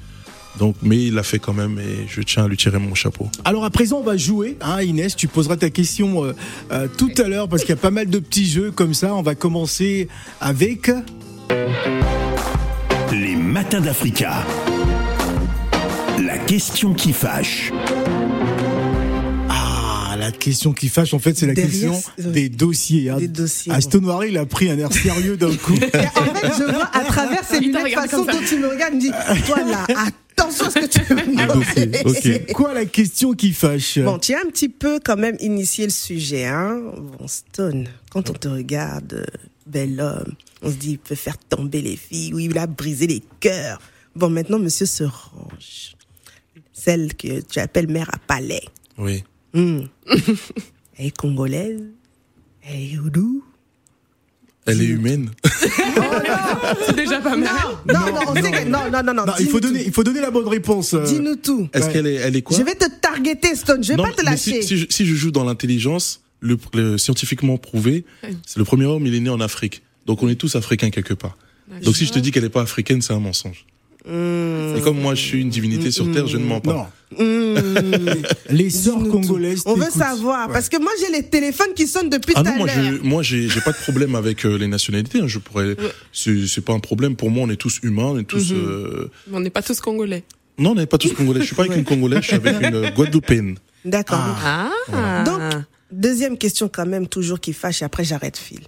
[0.58, 3.28] Donc, mais il l'a fait quand même et je tiens à lui tirer mon chapeau.
[3.44, 4.56] Alors à présent, on va jouer.
[4.60, 6.34] Hein, Inès, tu poseras ta question euh,
[6.72, 9.14] euh, tout à l'heure parce qu'il y a pas mal de petits jeux comme ça.
[9.14, 10.08] On va commencer
[10.40, 10.90] avec
[13.12, 14.44] les matins d'Africa.
[16.24, 17.72] La question qui fâche.
[19.48, 23.10] Ah, la question qui fâche, en fait, c'est la question des dossiers.
[23.10, 23.18] Hein.
[23.18, 23.72] Des dossiers.
[23.72, 25.74] Aston Noiré, il a pris un air sérieux d'un coup.
[25.76, 29.12] en fait, je vois à travers ces lunettes, façon dont tu me regardes, me dis,
[29.46, 29.86] toi là,
[30.38, 31.16] attention à ce que tu veux
[32.06, 33.98] me C'est quoi la question qui fâche?
[33.98, 36.46] Bon, tu as un petit peu quand même initié le sujet.
[36.46, 39.26] Hein bon, Stone, quand on te regarde,
[39.66, 43.06] bel homme, on se dit, il peut faire tomber les filles, ou il a brisé
[43.06, 43.80] les cœurs.
[44.14, 45.96] Bon, maintenant, monsieur se range.
[46.72, 48.64] Celle que tu appelles mère à palais.
[48.96, 49.24] Oui.
[49.52, 49.82] Hmm.
[50.98, 51.82] Elle est congolaise.
[52.62, 53.44] Elle est houdou.
[54.68, 55.30] Elle est humaine.
[56.86, 57.48] C'est déjà pas mal.
[57.86, 59.92] Non, non, non, on sait que- non, non, non, non, Non, il, faut donner, il
[59.92, 60.94] faut donner la bonne réponse.
[60.94, 61.04] euh.
[61.04, 61.68] Dis-nous tout.
[61.72, 61.92] Est-ce Ouais.
[61.92, 63.82] qu'elle est, elle est quoi Je vais te targeter, Stone.
[63.82, 64.62] Je vais Non, pas te mais lâcher.
[64.62, 68.04] Si, si je, si je joue dans l'intelligence, le, le scientifiquement prouvé,
[68.46, 69.82] c'est le premier homme, il est né en Afrique.
[70.06, 71.36] Donc on est tous africains quelque part.
[71.82, 73.66] Donc si je te dis qu'elle n'est pas africaine, c'est un mensonge.
[74.06, 74.76] Hmm.
[74.76, 76.72] Et comme moi je suis une divinité sur terre, je ne mens pas.
[76.72, 76.86] Non.
[77.16, 77.54] Hmm.
[78.50, 79.62] Les sœurs congolaises.
[79.66, 80.48] On veut savoir.
[80.48, 80.52] Ouais.
[80.52, 82.84] Parce que moi, j'ai les téléphones qui sonnent depuis Ah tout non, à moi, l'heure.
[82.84, 85.20] je, moi, j'ai, pas de problème avec euh, les nationalités.
[85.20, 85.26] hein.
[85.26, 85.74] Je pourrais,
[86.12, 87.44] c'est, pas un problème pour moi.
[87.46, 88.52] On est tous humains, on est tous.
[88.52, 88.58] Mhm.
[88.58, 90.24] euh, Mais on n'est pas tous congolais.
[90.58, 91.40] Non, on n'est pas tous congolais.
[91.40, 93.56] Je suis pas avec une congolaise, je suis avec une euh, Guadeloupéenne.
[93.84, 94.18] D'accord.
[94.44, 95.24] Ah.
[95.24, 95.40] Donc,
[95.92, 98.60] deuxième question quand même, toujours qui fâche, et après j'arrête fil.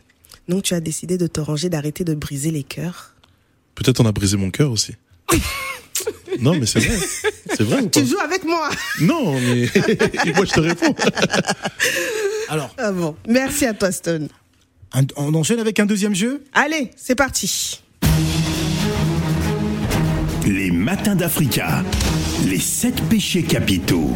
[0.49, 3.15] Donc, tu as décidé de te ranger, d'arrêter de briser les cœurs.
[3.75, 4.95] Peut-être on a brisé mon cœur aussi.
[6.41, 6.97] non, mais c'est vrai.
[7.57, 8.69] C'est vrai ou pas Tu joues avec moi
[9.01, 9.63] Non, mais
[10.35, 10.95] moi je te réponds.
[12.49, 13.15] Alors, Ah bon.
[13.29, 14.29] Merci à toi, Stone.
[14.93, 16.43] un- on enchaîne avec un deuxième jeu?
[16.53, 17.81] Allez, c'est parti.
[20.47, 21.85] Les matins d'Africa.
[22.47, 24.15] Les sept péchés capitaux.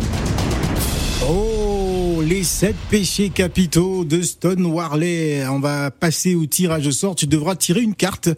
[1.29, 5.45] Oh, les sept péchés capitaux de Stone Warley.
[5.49, 7.15] On va passer au tirage au sort.
[7.15, 8.29] Tu devras tirer une carte.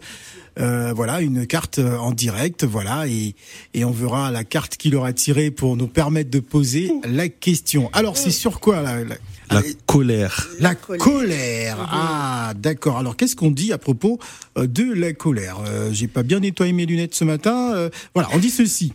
[0.59, 3.35] Euh, voilà, une carte euh, en direct, voilà, et,
[3.73, 7.89] et on verra la carte qu'il aura tirée pour nous permettre de poser la question.
[7.93, 9.15] Alors, c'est sur quoi la, la,
[9.51, 10.49] La colère.
[10.59, 11.77] la colère.
[11.91, 12.97] Ah, d'accord.
[12.97, 14.17] Alors, qu'est-ce qu'on dit à propos
[14.57, 15.59] euh, de la colère?
[15.67, 17.73] Euh, J'ai pas bien nettoyé mes lunettes ce matin.
[17.75, 18.93] Euh, voilà, on dit ceci.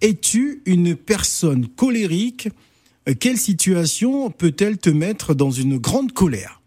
[0.00, 2.48] Es-tu une personne colérique?
[3.20, 6.60] Quelle situation peut-elle te mettre dans une grande colère?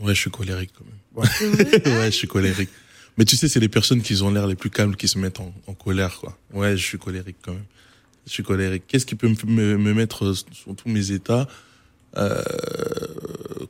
[0.00, 1.94] Ouais, je suis colérique quand même.
[1.98, 2.70] Ouais, je suis colérique.
[3.18, 5.40] Mais tu sais, c'est les personnes qui ont l'air les plus calmes qui se mettent
[5.40, 6.38] en, en colère, quoi.
[6.52, 7.64] Ouais, je suis colérique quand même.
[8.26, 8.84] Je suis colérique.
[8.86, 11.48] Qu'est-ce qui peut me, me, me mettre sur tous mes états
[12.16, 12.42] euh,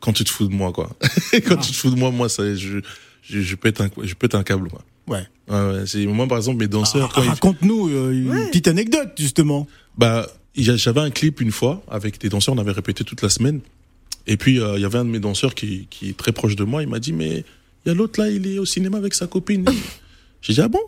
[0.00, 0.90] quand tu te fous de moi, quoi?
[1.46, 2.80] quand tu te fous de moi, moi, ça, je,
[3.22, 4.82] je, je pète un, je pète un câble, quoi.
[5.06, 5.26] Ouais.
[5.48, 7.12] Ouais, ouais, c'est moi, par exemple, mes danseurs.
[7.16, 9.66] Ah, Raconte-nous euh, une petite anecdote, justement.
[9.98, 13.60] Bah, j'avais un clip une fois avec des danseurs, on avait répété toute la semaine.
[14.26, 16.54] Et puis, euh, il y avait un de mes danseurs qui, qui est très proche
[16.54, 16.82] de moi.
[16.82, 17.44] Il m'a dit, mais
[17.84, 19.64] il y a l'autre là, il est au cinéma avec sa copine.
[20.42, 20.80] j'ai dit, ah bon?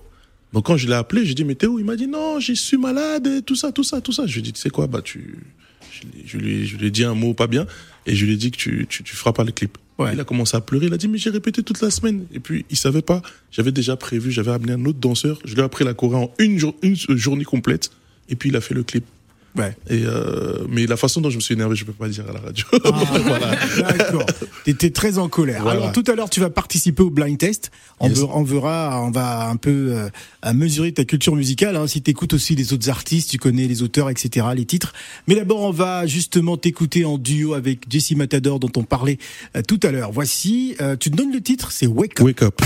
[0.52, 1.78] Donc quand je l'ai appelé, j'ai dit, mais t'es où?
[1.78, 4.26] Il m'a dit, non, je suis malade, et tout ça, tout ça, tout ça.
[4.26, 5.38] Je lui ai dit, tu sais quoi, bah tu...
[6.26, 7.64] Je lui, je lui ai dit un mot pas bien
[8.07, 9.78] et je lui ai dit que tu, tu, tu feras pas le clip.
[10.12, 12.26] Il a commencé à pleurer, il a dit mais j'ai répété toute la semaine.
[12.33, 15.61] Et puis il savait pas, j'avais déjà prévu, j'avais amené un autre danseur, je lui
[15.61, 17.90] ai appris la choré en une, jour, une journée complète
[18.28, 19.05] et puis il a fait le clip.
[19.56, 19.76] Ouais.
[19.90, 22.32] Et euh, mais la façon dont je me suis énervé, je peux pas dire à
[22.32, 22.64] la radio.
[22.84, 22.90] Ah,
[23.24, 23.56] voilà.
[23.92, 24.26] D'accord.
[24.64, 25.66] T'étais très en colère.
[25.66, 27.70] Alors tout à l'heure, tu vas participer au blind test.
[28.00, 29.94] On, verra, on, va un peu
[30.44, 31.76] euh, mesurer ta culture musicale.
[31.76, 34.92] Hein, si t'écoutes aussi les autres artistes, tu connais les auteurs, etc., les titres.
[35.28, 39.18] Mais d'abord, on va justement t'écouter en duo avec Jesse Matador, dont on parlait
[39.56, 40.12] euh, tout à l'heure.
[40.12, 42.26] Voici, euh, tu te donnes le titre, c'est Wake Up.
[42.26, 42.60] Wake Up.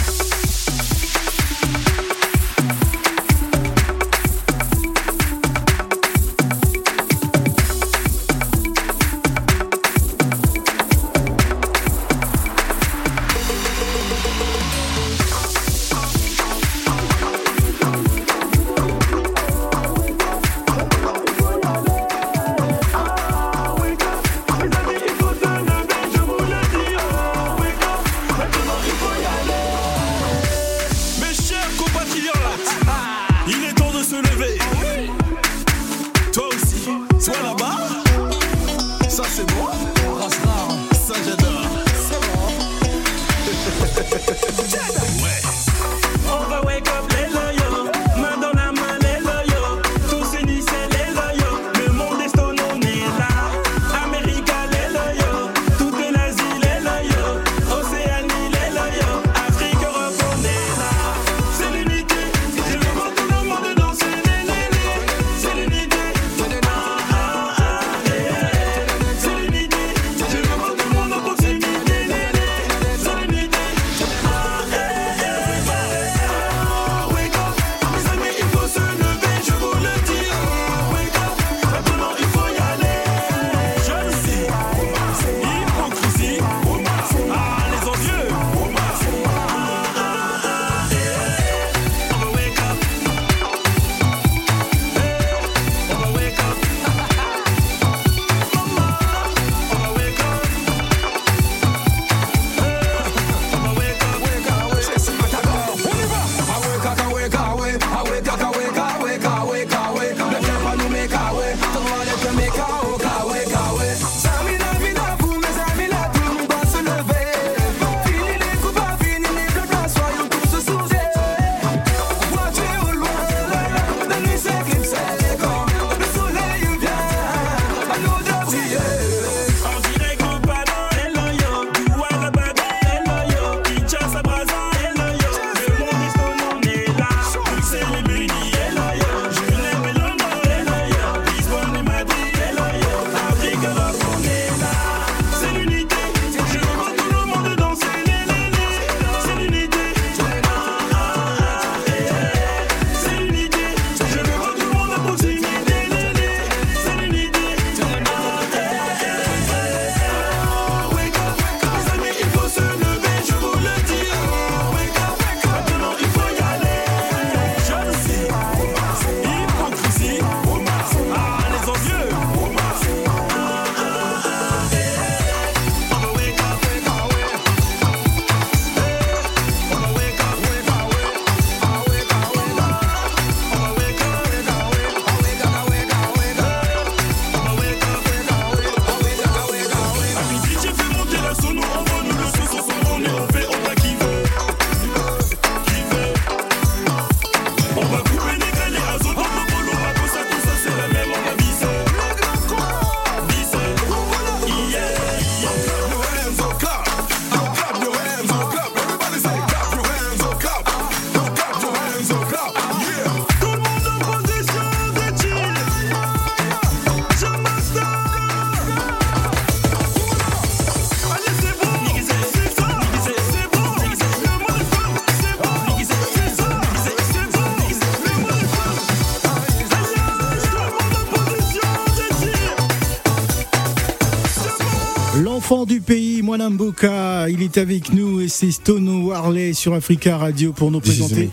[237.46, 241.30] est avec nous et c'est Stono Warley sur Africa Radio pour nous présenter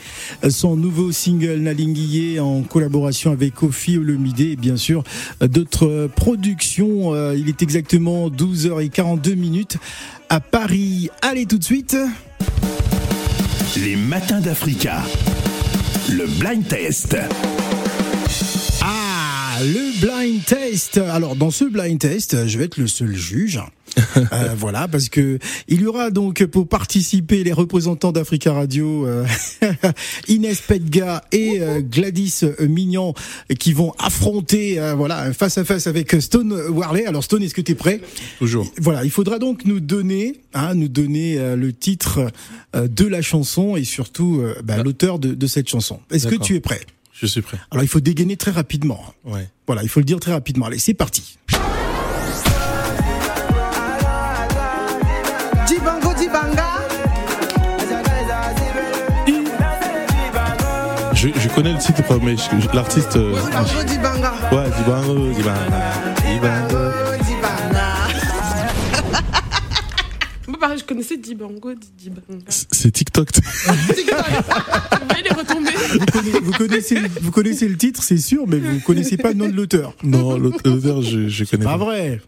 [0.47, 5.03] son nouveau single Nalinguié en collaboration avec Kofi Olomide et bien sûr
[5.41, 7.15] d'autres productions.
[7.15, 9.65] Euh, il est exactement 12h42
[10.29, 11.09] à Paris.
[11.23, 11.97] Allez tout de suite.
[13.77, 15.01] Les matins d'Africa.
[16.11, 17.17] Le blind test
[19.71, 20.97] blind test.
[20.97, 23.59] Alors dans ce blind test, je vais être le seul juge.
[24.31, 25.37] Euh, voilà, parce que
[25.67, 29.25] il y aura donc pour participer les représentants d'Africa Radio, euh,
[30.27, 33.13] Inès Pedga et euh, Gladys Mignon,
[33.59, 37.05] qui vont affronter, euh, voilà, face à face avec Stone Warley.
[37.05, 38.01] Alors Stone, est-ce que tu es prêt?
[38.39, 38.71] Toujours.
[38.79, 42.31] Voilà, il faudra donc nous donner, hein, nous donner euh, le titre
[42.75, 45.99] euh, de la chanson et surtout euh, bah, l'auteur de, de cette chanson.
[46.11, 46.81] Est-ce que tu es prêt?
[47.13, 47.57] Je suis prêt.
[47.71, 48.99] Alors il faut dégainer très rapidement.
[49.07, 49.31] hein.
[49.31, 49.49] Ouais.
[49.67, 50.65] Voilà, il faut le dire très rapidement.
[50.65, 51.37] Allez, c'est parti.
[55.67, 56.67] Dibango Dibanga.
[61.13, 62.35] Je, je connais le titre, mais
[62.73, 63.15] l'artiste.
[63.15, 64.33] euh, Dibango Dibanga.
[64.51, 65.75] ouais, Dibango, Dibango,
[66.25, 66.92] Dibango.
[70.63, 71.73] Pareil, je connaissais Dibango.
[72.47, 73.27] C'est TikTok.
[73.35, 78.59] Vous voyez les retombées Vous connaissez, vous connaissez, vous connaissez le titre, c'est sûr, mais
[78.59, 79.93] vous connaissez pas le nom de l'auteur.
[80.03, 81.83] non, l'autre- l'auteur, je, je connais Pas pas.
[81.83, 82.21] vrai.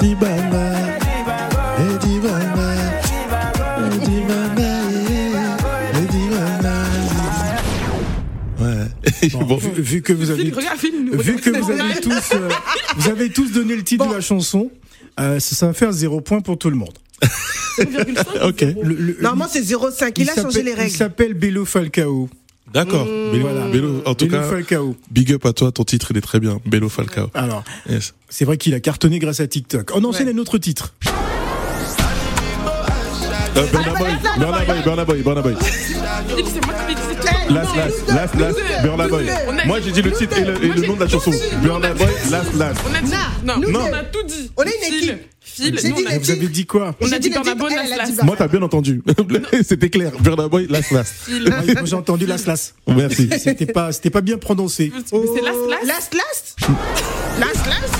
[0.00, 0.61] Dibanga,
[9.32, 9.56] Bon, Bon.
[9.56, 12.48] vu, vu que vous avez, Phil, regarde, nous vu que vous avez tous, euh,
[12.96, 14.70] vous avez tous donné le titre de la chanson,
[15.20, 16.92] euh, ça, ça va faire zéro point pour tout le monde.
[17.78, 18.60] 0,5, Ok.
[18.82, 20.12] Le- le- Normalement, c'est 0,5.
[20.16, 20.90] Il a changé s'appelle- les Il règles.
[20.96, 22.28] s'appelle Bello Falcao.
[22.74, 23.04] D'accord.
[23.04, 23.68] Bello, Voilà.
[23.68, 24.96] Bello, en tout Bello cas, Falcao.
[25.10, 26.58] big up à toi, ton titre il est très bien.
[26.66, 27.28] Bello Falcao.
[27.34, 28.14] Alors, Yes.
[28.28, 29.90] c'est vrai qu'il a cartonné grâce à TikTok.
[29.94, 30.94] On enchaîne un autre titre.
[33.54, 34.08] Euh, Burna Boy,
[34.38, 35.54] Burna Boy, Burna Boy, Burna Boy.
[36.28, 37.30] C'est moi qui l'ai dit, c'est toi.
[37.50, 39.28] Last, last, last, last, Burna Boy.
[39.28, 41.32] A- Moi j'ai dit le titre et le, nom de la tout chanson.
[41.62, 42.80] Burna Boy, last, last.
[42.88, 43.12] On a dit.
[43.44, 43.54] Non,
[43.90, 44.50] on a tout dit.
[44.56, 45.28] on est une Phil, équipe.
[45.40, 47.90] Phil, nous, on a Vous avez dit quoi On a dit Burna Boy, a dit
[47.90, 48.22] Last.
[48.22, 49.02] Moi t'as bien entendu.
[49.66, 50.12] C'était clair.
[50.20, 51.12] Burna Boy, last, last.
[51.26, 51.44] Phil.
[51.48, 52.74] Moi, j'ai entendu Las Las.
[52.86, 53.28] Merci.
[53.38, 54.92] C'était pas, c'était pas bien prononcé.
[54.94, 55.86] Mais c'est Last Last.
[55.86, 56.56] Last, last?
[57.38, 57.94] Last, last?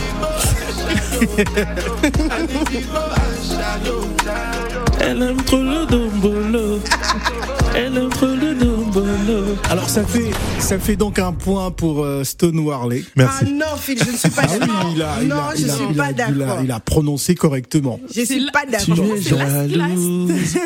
[5.00, 6.80] Elle aime trop le dombolo.
[7.74, 8.00] Elle.
[9.70, 13.02] Alors ça fait, ça fait donc un point pour euh, Stone Warley.
[13.06, 13.52] Ah Merci.
[13.52, 14.92] non, Phil, je ne suis pas Ah oui, d'accord.
[14.94, 16.58] il a, il non, a, je il a, suis il a- pas d'accord.
[16.64, 17.98] il a prononcé correctement.
[18.08, 19.06] Je C'est suis la- pas Tu d'accord.
[19.06, 19.70] es Last Last.
[19.70, 20.56] jalouse.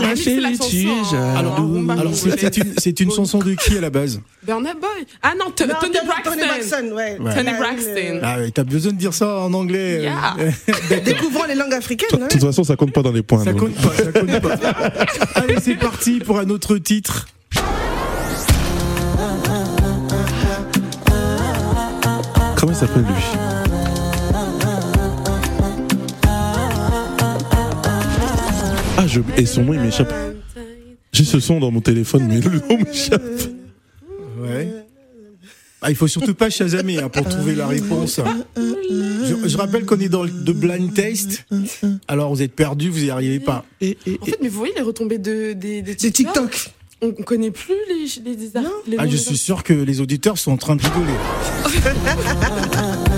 [0.00, 1.16] La Chérie, tu es chanson.
[1.16, 4.20] en rumba Alors c'est une, c'est une chanson de qui à la base?
[4.48, 5.04] Burna Boy.
[5.22, 6.46] Ah non, T- Non, Tony Tony Braxton.
[6.46, 7.18] Braxton, ouais.
[7.20, 7.34] Ouais.
[7.34, 8.20] Tony Braxton.
[8.22, 9.98] Ah oui, t'as besoin de dire ça en anglais.
[9.98, 10.50] euh,
[10.90, 11.00] Yeah.
[11.04, 12.18] Découvrons les langues africaines.
[12.18, 12.28] De hein.
[12.30, 13.44] toute façon, ça compte pas dans les points.
[13.44, 13.60] Ça donc.
[13.60, 14.54] compte pas, ça compte pas.
[15.34, 17.26] Allez, c'est parti pour un autre titre.
[22.56, 23.14] Comment il s'appelle lui?
[28.96, 29.20] Ah, je...
[29.36, 30.12] et son nom il m'échappe.
[31.12, 33.22] J'ai ce son dans mon téléphone, mais le nom m'échappe.
[35.88, 38.20] Ah, il faut surtout pas chasamer hein, pour trouver la réponse.
[38.54, 41.46] Je, je rappelle qu'on est dans le de blind test.
[42.08, 43.64] Alors vous êtes perdu, vous y arrivez pas.
[43.82, 43.86] En
[44.26, 46.70] fait, mais vous voyez les retombées de, des, des C'est TikTok.
[47.00, 50.02] On, on connaît plus les, les, les, ar- les Ah, je suis sûr que les
[50.02, 51.14] auditeurs sont en train de rigoler.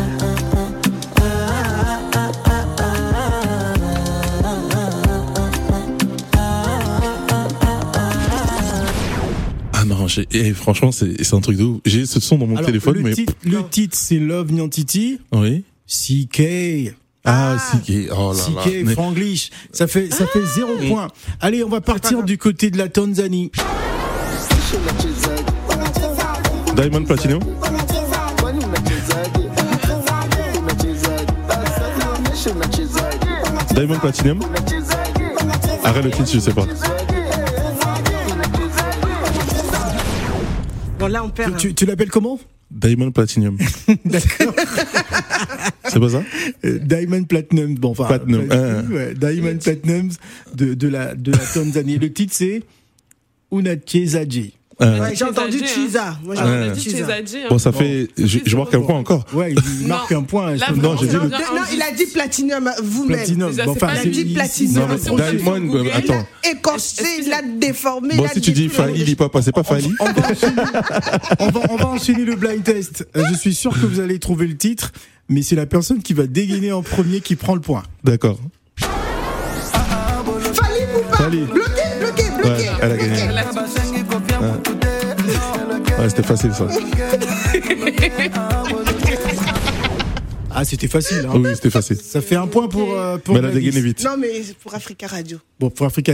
[10.08, 11.80] Ah franchement, c'est un truc de ouf.
[11.84, 13.12] J'ai ce son dans mon Alors, téléphone, le, mais.
[13.14, 15.64] titre, le titre, c'est Love Nyantiti, Oui.
[15.86, 16.94] CK,
[17.24, 18.62] Ah, si, qui- oh là là.
[18.64, 19.50] CK, Mais- Franglish.
[19.72, 21.08] Ça fait, ça fait zéro point.
[21.40, 23.50] Allez, on va partir du côté de la Tanzanie.
[26.76, 27.40] Diamond Platinum
[33.74, 34.40] Diamond Platinum
[35.84, 36.64] Arrête le titre, je sais pas.
[41.00, 41.56] Bon, là, on perd.
[41.56, 42.38] Tu, tu l'appelles comment
[42.70, 43.56] Diamond Platinum.
[44.04, 44.54] D'accord.
[45.88, 46.22] C'est pas ça
[46.64, 47.74] Euh, Diamond Platinum.
[47.74, 48.84] Bon, enfin, Platinum, hein.
[48.90, 50.10] ouais, Diamond Platinum
[50.54, 51.98] de, de, la, de la Tanzanie.
[51.98, 52.62] Le titre, c'est
[53.50, 54.54] Unachezaji.
[54.82, 56.16] Euh, Ouais, j'ai entendu Chiza.
[56.24, 57.46] Moi, j'ai Ah, a entendu hein.
[57.50, 58.08] Bon, ça fait.
[58.16, 59.24] Je, je marque un point encore.
[59.34, 60.54] Ouais, il marque un point.
[60.76, 61.28] Non, j'ai dit Non,
[61.72, 63.16] il a dit platinum vous-même.
[63.18, 63.52] Platinum.
[63.66, 64.88] Bon, enfin, Il a dit il- platinum.
[64.88, 65.88] Non, mais Diamond, Google.
[65.88, 66.26] euh, attends.
[66.50, 68.16] Écorché, il l'a déformé.
[68.16, 69.92] Bon, il a si tu dis il pas pas, c'est pas Fali.
[70.00, 70.06] on
[71.76, 73.06] va, enchaîner, le blind test.
[73.16, 74.92] Euh, Je suis sûr que vous allez trouver le titre,
[75.28, 77.82] mais c'est la personne qui va dégainer en premier qui prend le point.
[78.04, 78.38] D'accord.
[78.78, 78.90] Fali
[80.96, 81.38] ou pas Fali.
[81.40, 82.66] Bloqué, bloqué, bloqué.
[82.82, 83.20] Elle a gagné.
[86.00, 86.66] Ouais, c'était facile ça.
[90.52, 91.26] Ah, c'était facile.
[91.28, 91.34] Hein.
[91.36, 91.96] Oui, c'était facile.
[91.96, 93.66] Ça fait un point pour, euh, pour Mais elle a Gladys.
[93.66, 94.04] dégainé vite.
[94.04, 95.38] Non, mais pour Africa Radio.
[95.60, 96.12] Bon, pour Africa,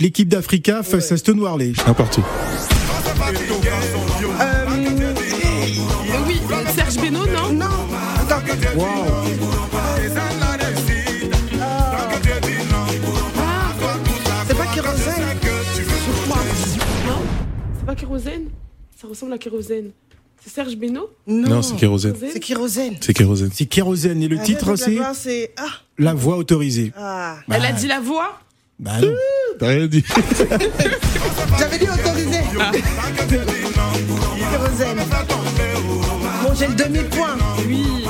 [0.00, 1.72] l'équipe d'Africa face à Stone Warley.
[1.86, 2.24] Un partout.
[4.40, 4.66] Euh,
[6.08, 6.40] Mais oui,
[6.74, 7.52] Serge Beno, non?
[7.52, 7.66] Non,
[8.20, 8.42] attends.
[14.46, 15.24] C'est pas Kérosène?
[17.06, 17.22] Non
[17.78, 18.48] C'est pas Kérosène?
[19.04, 19.90] Ça ressemble à Kérosène.
[20.42, 22.14] C'est Serge Beno Non, c'est kérosène.
[22.18, 22.96] C'est Kérosène.
[23.02, 23.50] C'est kérosène.
[23.52, 24.22] C'est Kérosène.
[24.22, 25.52] Et le titre, Avec la c'est.
[25.58, 25.64] Ah,
[25.98, 26.90] La voix autorisée.
[26.96, 27.36] ah.
[27.50, 28.40] Elle a dit la voix
[28.78, 29.12] Bah non.
[29.58, 30.02] T'as rien dit.
[31.58, 32.38] J'avais dit autorisé.
[34.50, 34.98] Kérosène.
[36.42, 37.36] Bon, j'ai le demi-point.
[37.68, 38.04] Oui.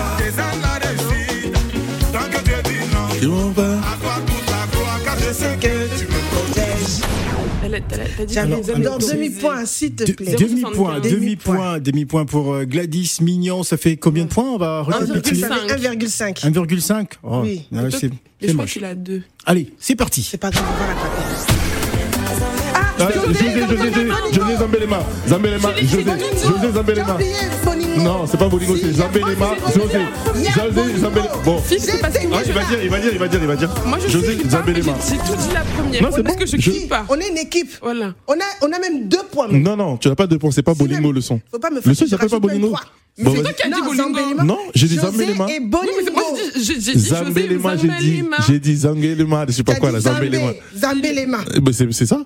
[7.81, 10.35] T'as dit demi-point, s'il te plaît.
[10.37, 11.11] Demi-point, 0,75.
[11.11, 13.63] demi-point, demi-point pour euh, Gladys Mignon.
[13.63, 15.43] Ça fait combien de points On va récapituler.
[15.43, 16.45] 1,5.
[16.45, 17.67] 1,5 oh, Oui.
[18.43, 19.23] je crois qu'il a deux.
[19.47, 20.23] Allez, c'est parti.
[20.23, 20.65] C'est pas grave,
[22.99, 24.99] José, José, José, José Zambelema.
[25.29, 27.19] Zambelema, José, José Zambelema.
[27.99, 29.99] Non, c'est pas Bolingo, c'est Zambelema, José.
[30.35, 31.33] José Zambelema.
[31.45, 31.63] Bon.
[31.63, 33.71] Ah, je il va dire, il va dire, il va dire, il va dire.
[33.87, 34.93] Moi, je José Zambelema.
[35.09, 36.03] J'ai tout dit la première.
[36.03, 37.05] Non, c'est parce que je kiffe pas.
[37.09, 37.71] On est une équipe.
[37.83, 38.15] Voilà.
[38.29, 39.49] On a, on a même deux points.
[39.51, 41.41] Non, non, tu n'as pas de points, c'est pas Bolingo le son.
[41.51, 42.75] Faut pas me faire Le son, il s'appelle pas Bolingo.
[43.17, 44.03] Bon, c'est toi qui as dit Non, Bolingo.
[44.19, 44.43] Zambelema.
[44.43, 45.47] Non, j'ai dit José Zambelema.
[45.49, 46.23] et Oui, mais moi,
[46.57, 48.37] j'ai dit- Zambelema, j'ai dit, Zambelema.
[48.49, 50.53] j'ai dit Zambelema, je sais pas quoi là, Zambelema.
[50.77, 51.39] Zambelema.
[51.55, 52.19] Eh ben, c'est c'est ça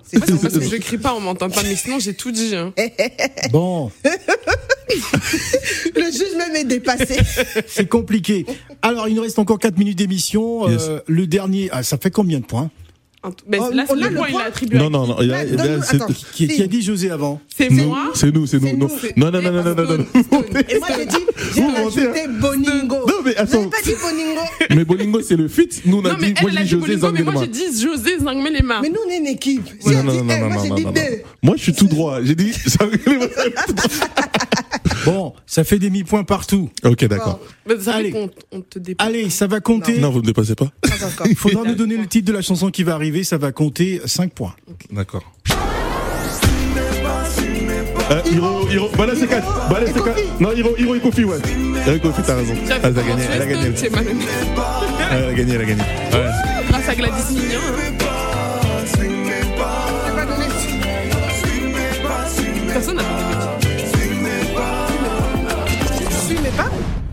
[0.60, 2.54] Je crie pas, on m'entend pas, mais sinon j'ai tout dit.
[2.54, 2.72] hein.
[3.50, 3.90] Bon,
[5.94, 7.18] Le juge même est dépassé.
[7.66, 8.46] c'est compliqué.
[8.82, 10.68] Alors, il nous reste encore 4 minutes d'émission.
[10.68, 10.82] Yes.
[10.88, 12.70] Euh, le dernier, ah, ça fait combien de points?
[13.24, 14.78] En tout- mais Oh, là, on le a le point, il attribué.
[14.78, 16.06] Non, non, non, il a- il a- attends.
[16.32, 18.12] qui, qui a dit José avant C'est nous, moi.
[18.14, 18.76] c'est nous, c'est nous.
[18.76, 18.90] Non, nous.
[19.16, 20.04] non, non, non, non, non, non, non.
[20.68, 21.16] Et moi, j'ai dit,
[21.54, 22.96] j'ai rajouté Boningo.
[23.08, 23.68] Non, mais attends.
[23.68, 24.40] pas dit Boningo.
[24.70, 25.68] Mais Bolingo, c'est le fit.
[25.84, 28.16] Nous, on a Non, dit, moi, j'ai dit dit José mais moi j'ai dit José.
[28.20, 29.66] Mais nous, on est une équipe.
[29.84, 30.64] Non, on non, dit non, non, moi,
[31.42, 32.20] non, je suis tout droit.
[32.22, 32.52] J'ai dit.
[35.04, 36.70] Bon, ça fait des mi-points partout.
[36.84, 37.40] Ok, d'accord.
[37.66, 38.10] Mais ça Allez.
[38.12, 39.06] fait qu'on on te dépasse.
[39.06, 39.98] Allez, ça va compter.
[39.98, 40.66] Non, vous ne dépassez pas.
[40.82, 41.26] Pas encore.
[41.28, 43.24] Il faudra nous donner le titre de la chanson qui va arriver.
[43.24, 44.54] Ça va compter 5 points.
[44.90, 45.32] D'accord.
[48.10, 49.68] Euh, Hiro, Hiro, bah là c'est 4.
[49.68, 50.40] Bah là c'est 4.
[50.40, 51.36] Non, Hiro, Hiro et Kofi, ouais.
[51.86, 52.54] Hiro Kofi, t'as raison.
[52.66, 53.72] Elle a gagné, elle a gagné.
[55.10, 55.82] Elle a gagné, elle a gagné.
[56.70, 57.58] Grâce à Gladys Mignon.
[57.60, 57.94] hein.
[62.72, 63.02] Personne n'a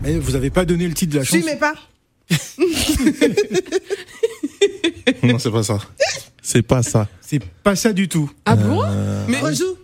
[0.06, 1.42] Mais vous n'avez pas donné le titre de la chanson.
[1.44, 1.74] mais pas.
[5.22, 5.78] Non, c'est pas ça.
[6.42, 7.08] C'est pas ça.
[7.20, 8.30] C'est pas ça du tout.
[8.44, 8.82] Ah bon?
[8.84, 9.76] Euh, Mais Rejoue.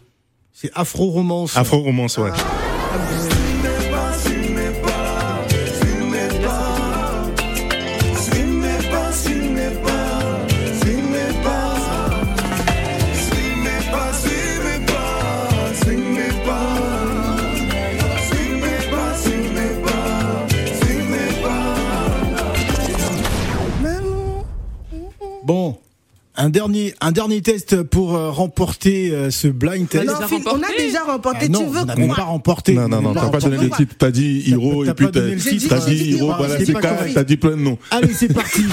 [0.52, 1.56] C'est Afro-Romance.
[1.56, 2.30] Afro-romance, ouais.
[2.30, 2.36] Bon,
[26.34, 30.06] un dernier, un dernier test pour euh, remporter euh, ce blind test.
[30.06, 31.44] Non, déjà Phil, on a déjà remporté.
[31.44, 32.74] Ah non, tu veux n'avez quoi pas remporté.
[32.74, 33.94] Non, non, non, t'as pas donné le titre.
[33.98, 35.08] T'as dit Hiro T'as et puis
[35.68, 37.14] t'as dit Hiro, K, compris.
[37.14, 37.78] t'as dit plein de noms.
[37.90, 38.62] Allez, c'est parti.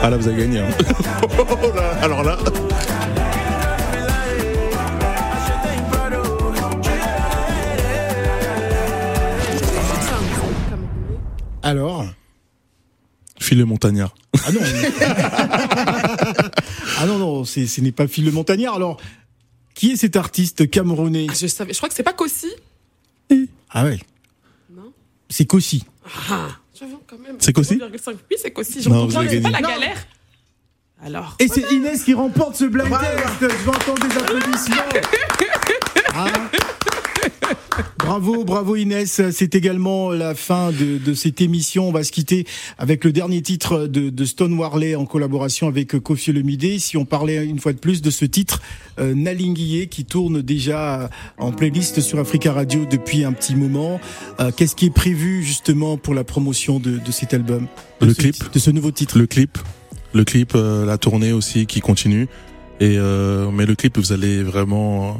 [0.00, 0.60] Ah là, vous avez gagné.
[0.60, 0.68] Hein.
[1.50, 1.56] Oh
[2.00, 2.38] Alors là.
[13.48, 14.14] Phil le montagnard.
[14.46, 14.60] Ah non.
[16.98, 18.74] ah non, non, c'est- ce n'est pas Phil le Montagnard.
[18.74, 19.00] Alors,
[19.74, 21.72] qui est cet artiste camerounais Ah, je savais.
[21.72, 22.48] Je crois que c'est pas Kossi.
[23.70, 23.98] Ah ouais.
[24.74, 24.92] Non.
[25.30, 25.84] C'est Kossi.
[26.30, 27.36] Ah, j'avoue quand même.
[27.38, 28.16] C'est Kossi 0,5.
[28.30, 28.82] Oui, c'est Kossi.
[28.82, 30.06] Je Non, comprends vous avez pas la galère.
[31.02, 31.34] Alors.
[31.38, 33.24] Et c'est Inès qui remporte ce blind test.
[33.40, 34.76] Je vais entendre des applaudissements.
[36.14, 36.26] Ah.
[37.98, 39.20] Bravo, bravo Inès.
[39.30, 41.88] C'est également la fin de, de cette émission.
[41.88, 42.46] On va se quitter
[42.78, 46.78] avec le dernier titre de, de Stone Warley en collaboration avec Kofi Olomide.
[46.80, 48.60] Si on parlait une fois de plus de ce titre,
[48.98, 54.00] euh, Nalinguié, qui tourne déjà en playlist sur Africa Radio depuis un petit moment.
[54.40, 57.66] Euh, Qu'est-ce qui est prévu justement pour la promotion de, de cet album
[58.00, 58.52] Le ce clip.
[58.52, 59.18] De ce nouveau titre?
[59.18, 59.58] Le clip,
[60.14, 62.26] le clip, euh, la tournée aussi qui continue.
[62.80, 65.16] Et euh, mais le clip, vous allez vraiment,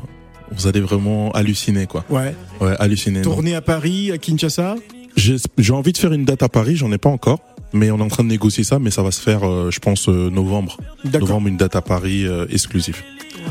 [0.50, 2.04] vous allez vraiment halluciner quoi.
[2.10, 2.34] Ouais.
[2.60, 3.22] Ouais, halluciner.
[3.22, 4.76] Tourné à Paris, à Kinshasa
[5.16, 7.40] J'ai envie de faire une date à Paris, j'en ai pas encore,
[7.72, 9.78] mais on est en train de négocier ça, mais ça va se faire, euh, je
[9.78, 10.78] pense, euh, novembre.
[11.04, 11.28] D'accord.
[11.28, 13.02] Novembre, une date à Paris euh, exclusive.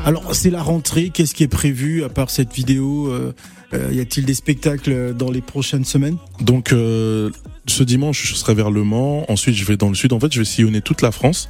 [0.06, 1.10] Alors, c'est la rentrée.
[1.14, 3.34] Qu'est-ce qui est prévu à part cette vidéo euh,
[3.92, 6.18] Y a-t-il des spectacles dans les prochaines semaines?
[6.40, 9.26] Donc, ce dimanche, je serai vers Le Mans.
[9.30, 10.14] Ensuite, je vais dans le sud.
[10.14, 11.50] En fait, je vais sillonner toute la France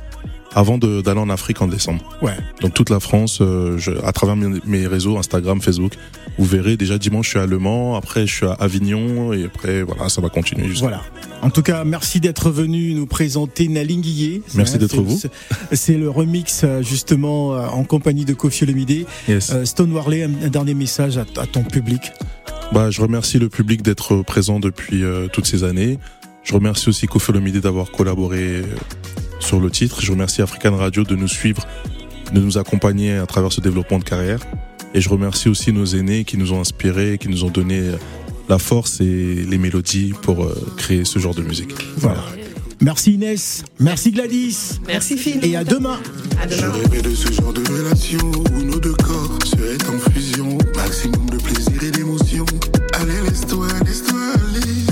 [0.55, 2.03] avant d'aller en Afrique en décembre.
[2.21, 2.35] Ouais.
[2.61, 5.93] Donc toute la France, euh, je, à travers mes, mes réseaux Instagram, Facebook,
[6.37, 9.45] vous verrez déjà dimanche je suis à Le Mans, après je suis à Avignon et
[9.45, 10.67] après voilà ça va continuer.
[10.79, 11.01] Voilà.
[11.41, 14.41] En tout cas, merci d'être venu nous présenter Nalinguié.
[14.55, 15.19] Merci d'être vous.
[15.71, 19.05] c'est- le remix euh, justement euh, en compagnie de Kofi Olomide.
[19.27, 19.51] Yes.
[19.51, 22.11] Euh, Stone Warley, un, dernier message à, à ton public.
[22.73, 25.97] Bah, je remercie le public d'être présent depuis euh, toutes ces années.
[26.43, 28.61] Je remercie aussi Kofi Olomide d'avoir collaboré
[29.47, 30.01] sur le titre.
[30.01, 31.65] Je remercie African Radio de nous suivre,
[32.33, 34.41] de nous accompagner à travers ce développement de carrière.
[34.93, 37.95] Et je remercie aussi nos aînés qui nous ont inspirés, qui nous ont donné euh,
[38.49, 41.73] la force et les mélodies pour euh, créer ce genre de musique.
[41.95, 42.23] Voilà.
[42.81, 44.79] Merci Inès, merci Gladys.
[44.85, 45.43] Merci Phil.
[45.43, 45.97] Et à demain.
[46.49, 48.19] Je rêvais de ce genre de relation
[48.53, 49.39] où nos deux corps
[49.89, 50.57] en fusion.
[50.75, 52.45] Maximum de plaisir et d'émotion.
[52.93, 54.86] Allez, laisse-toi, laisse-toi.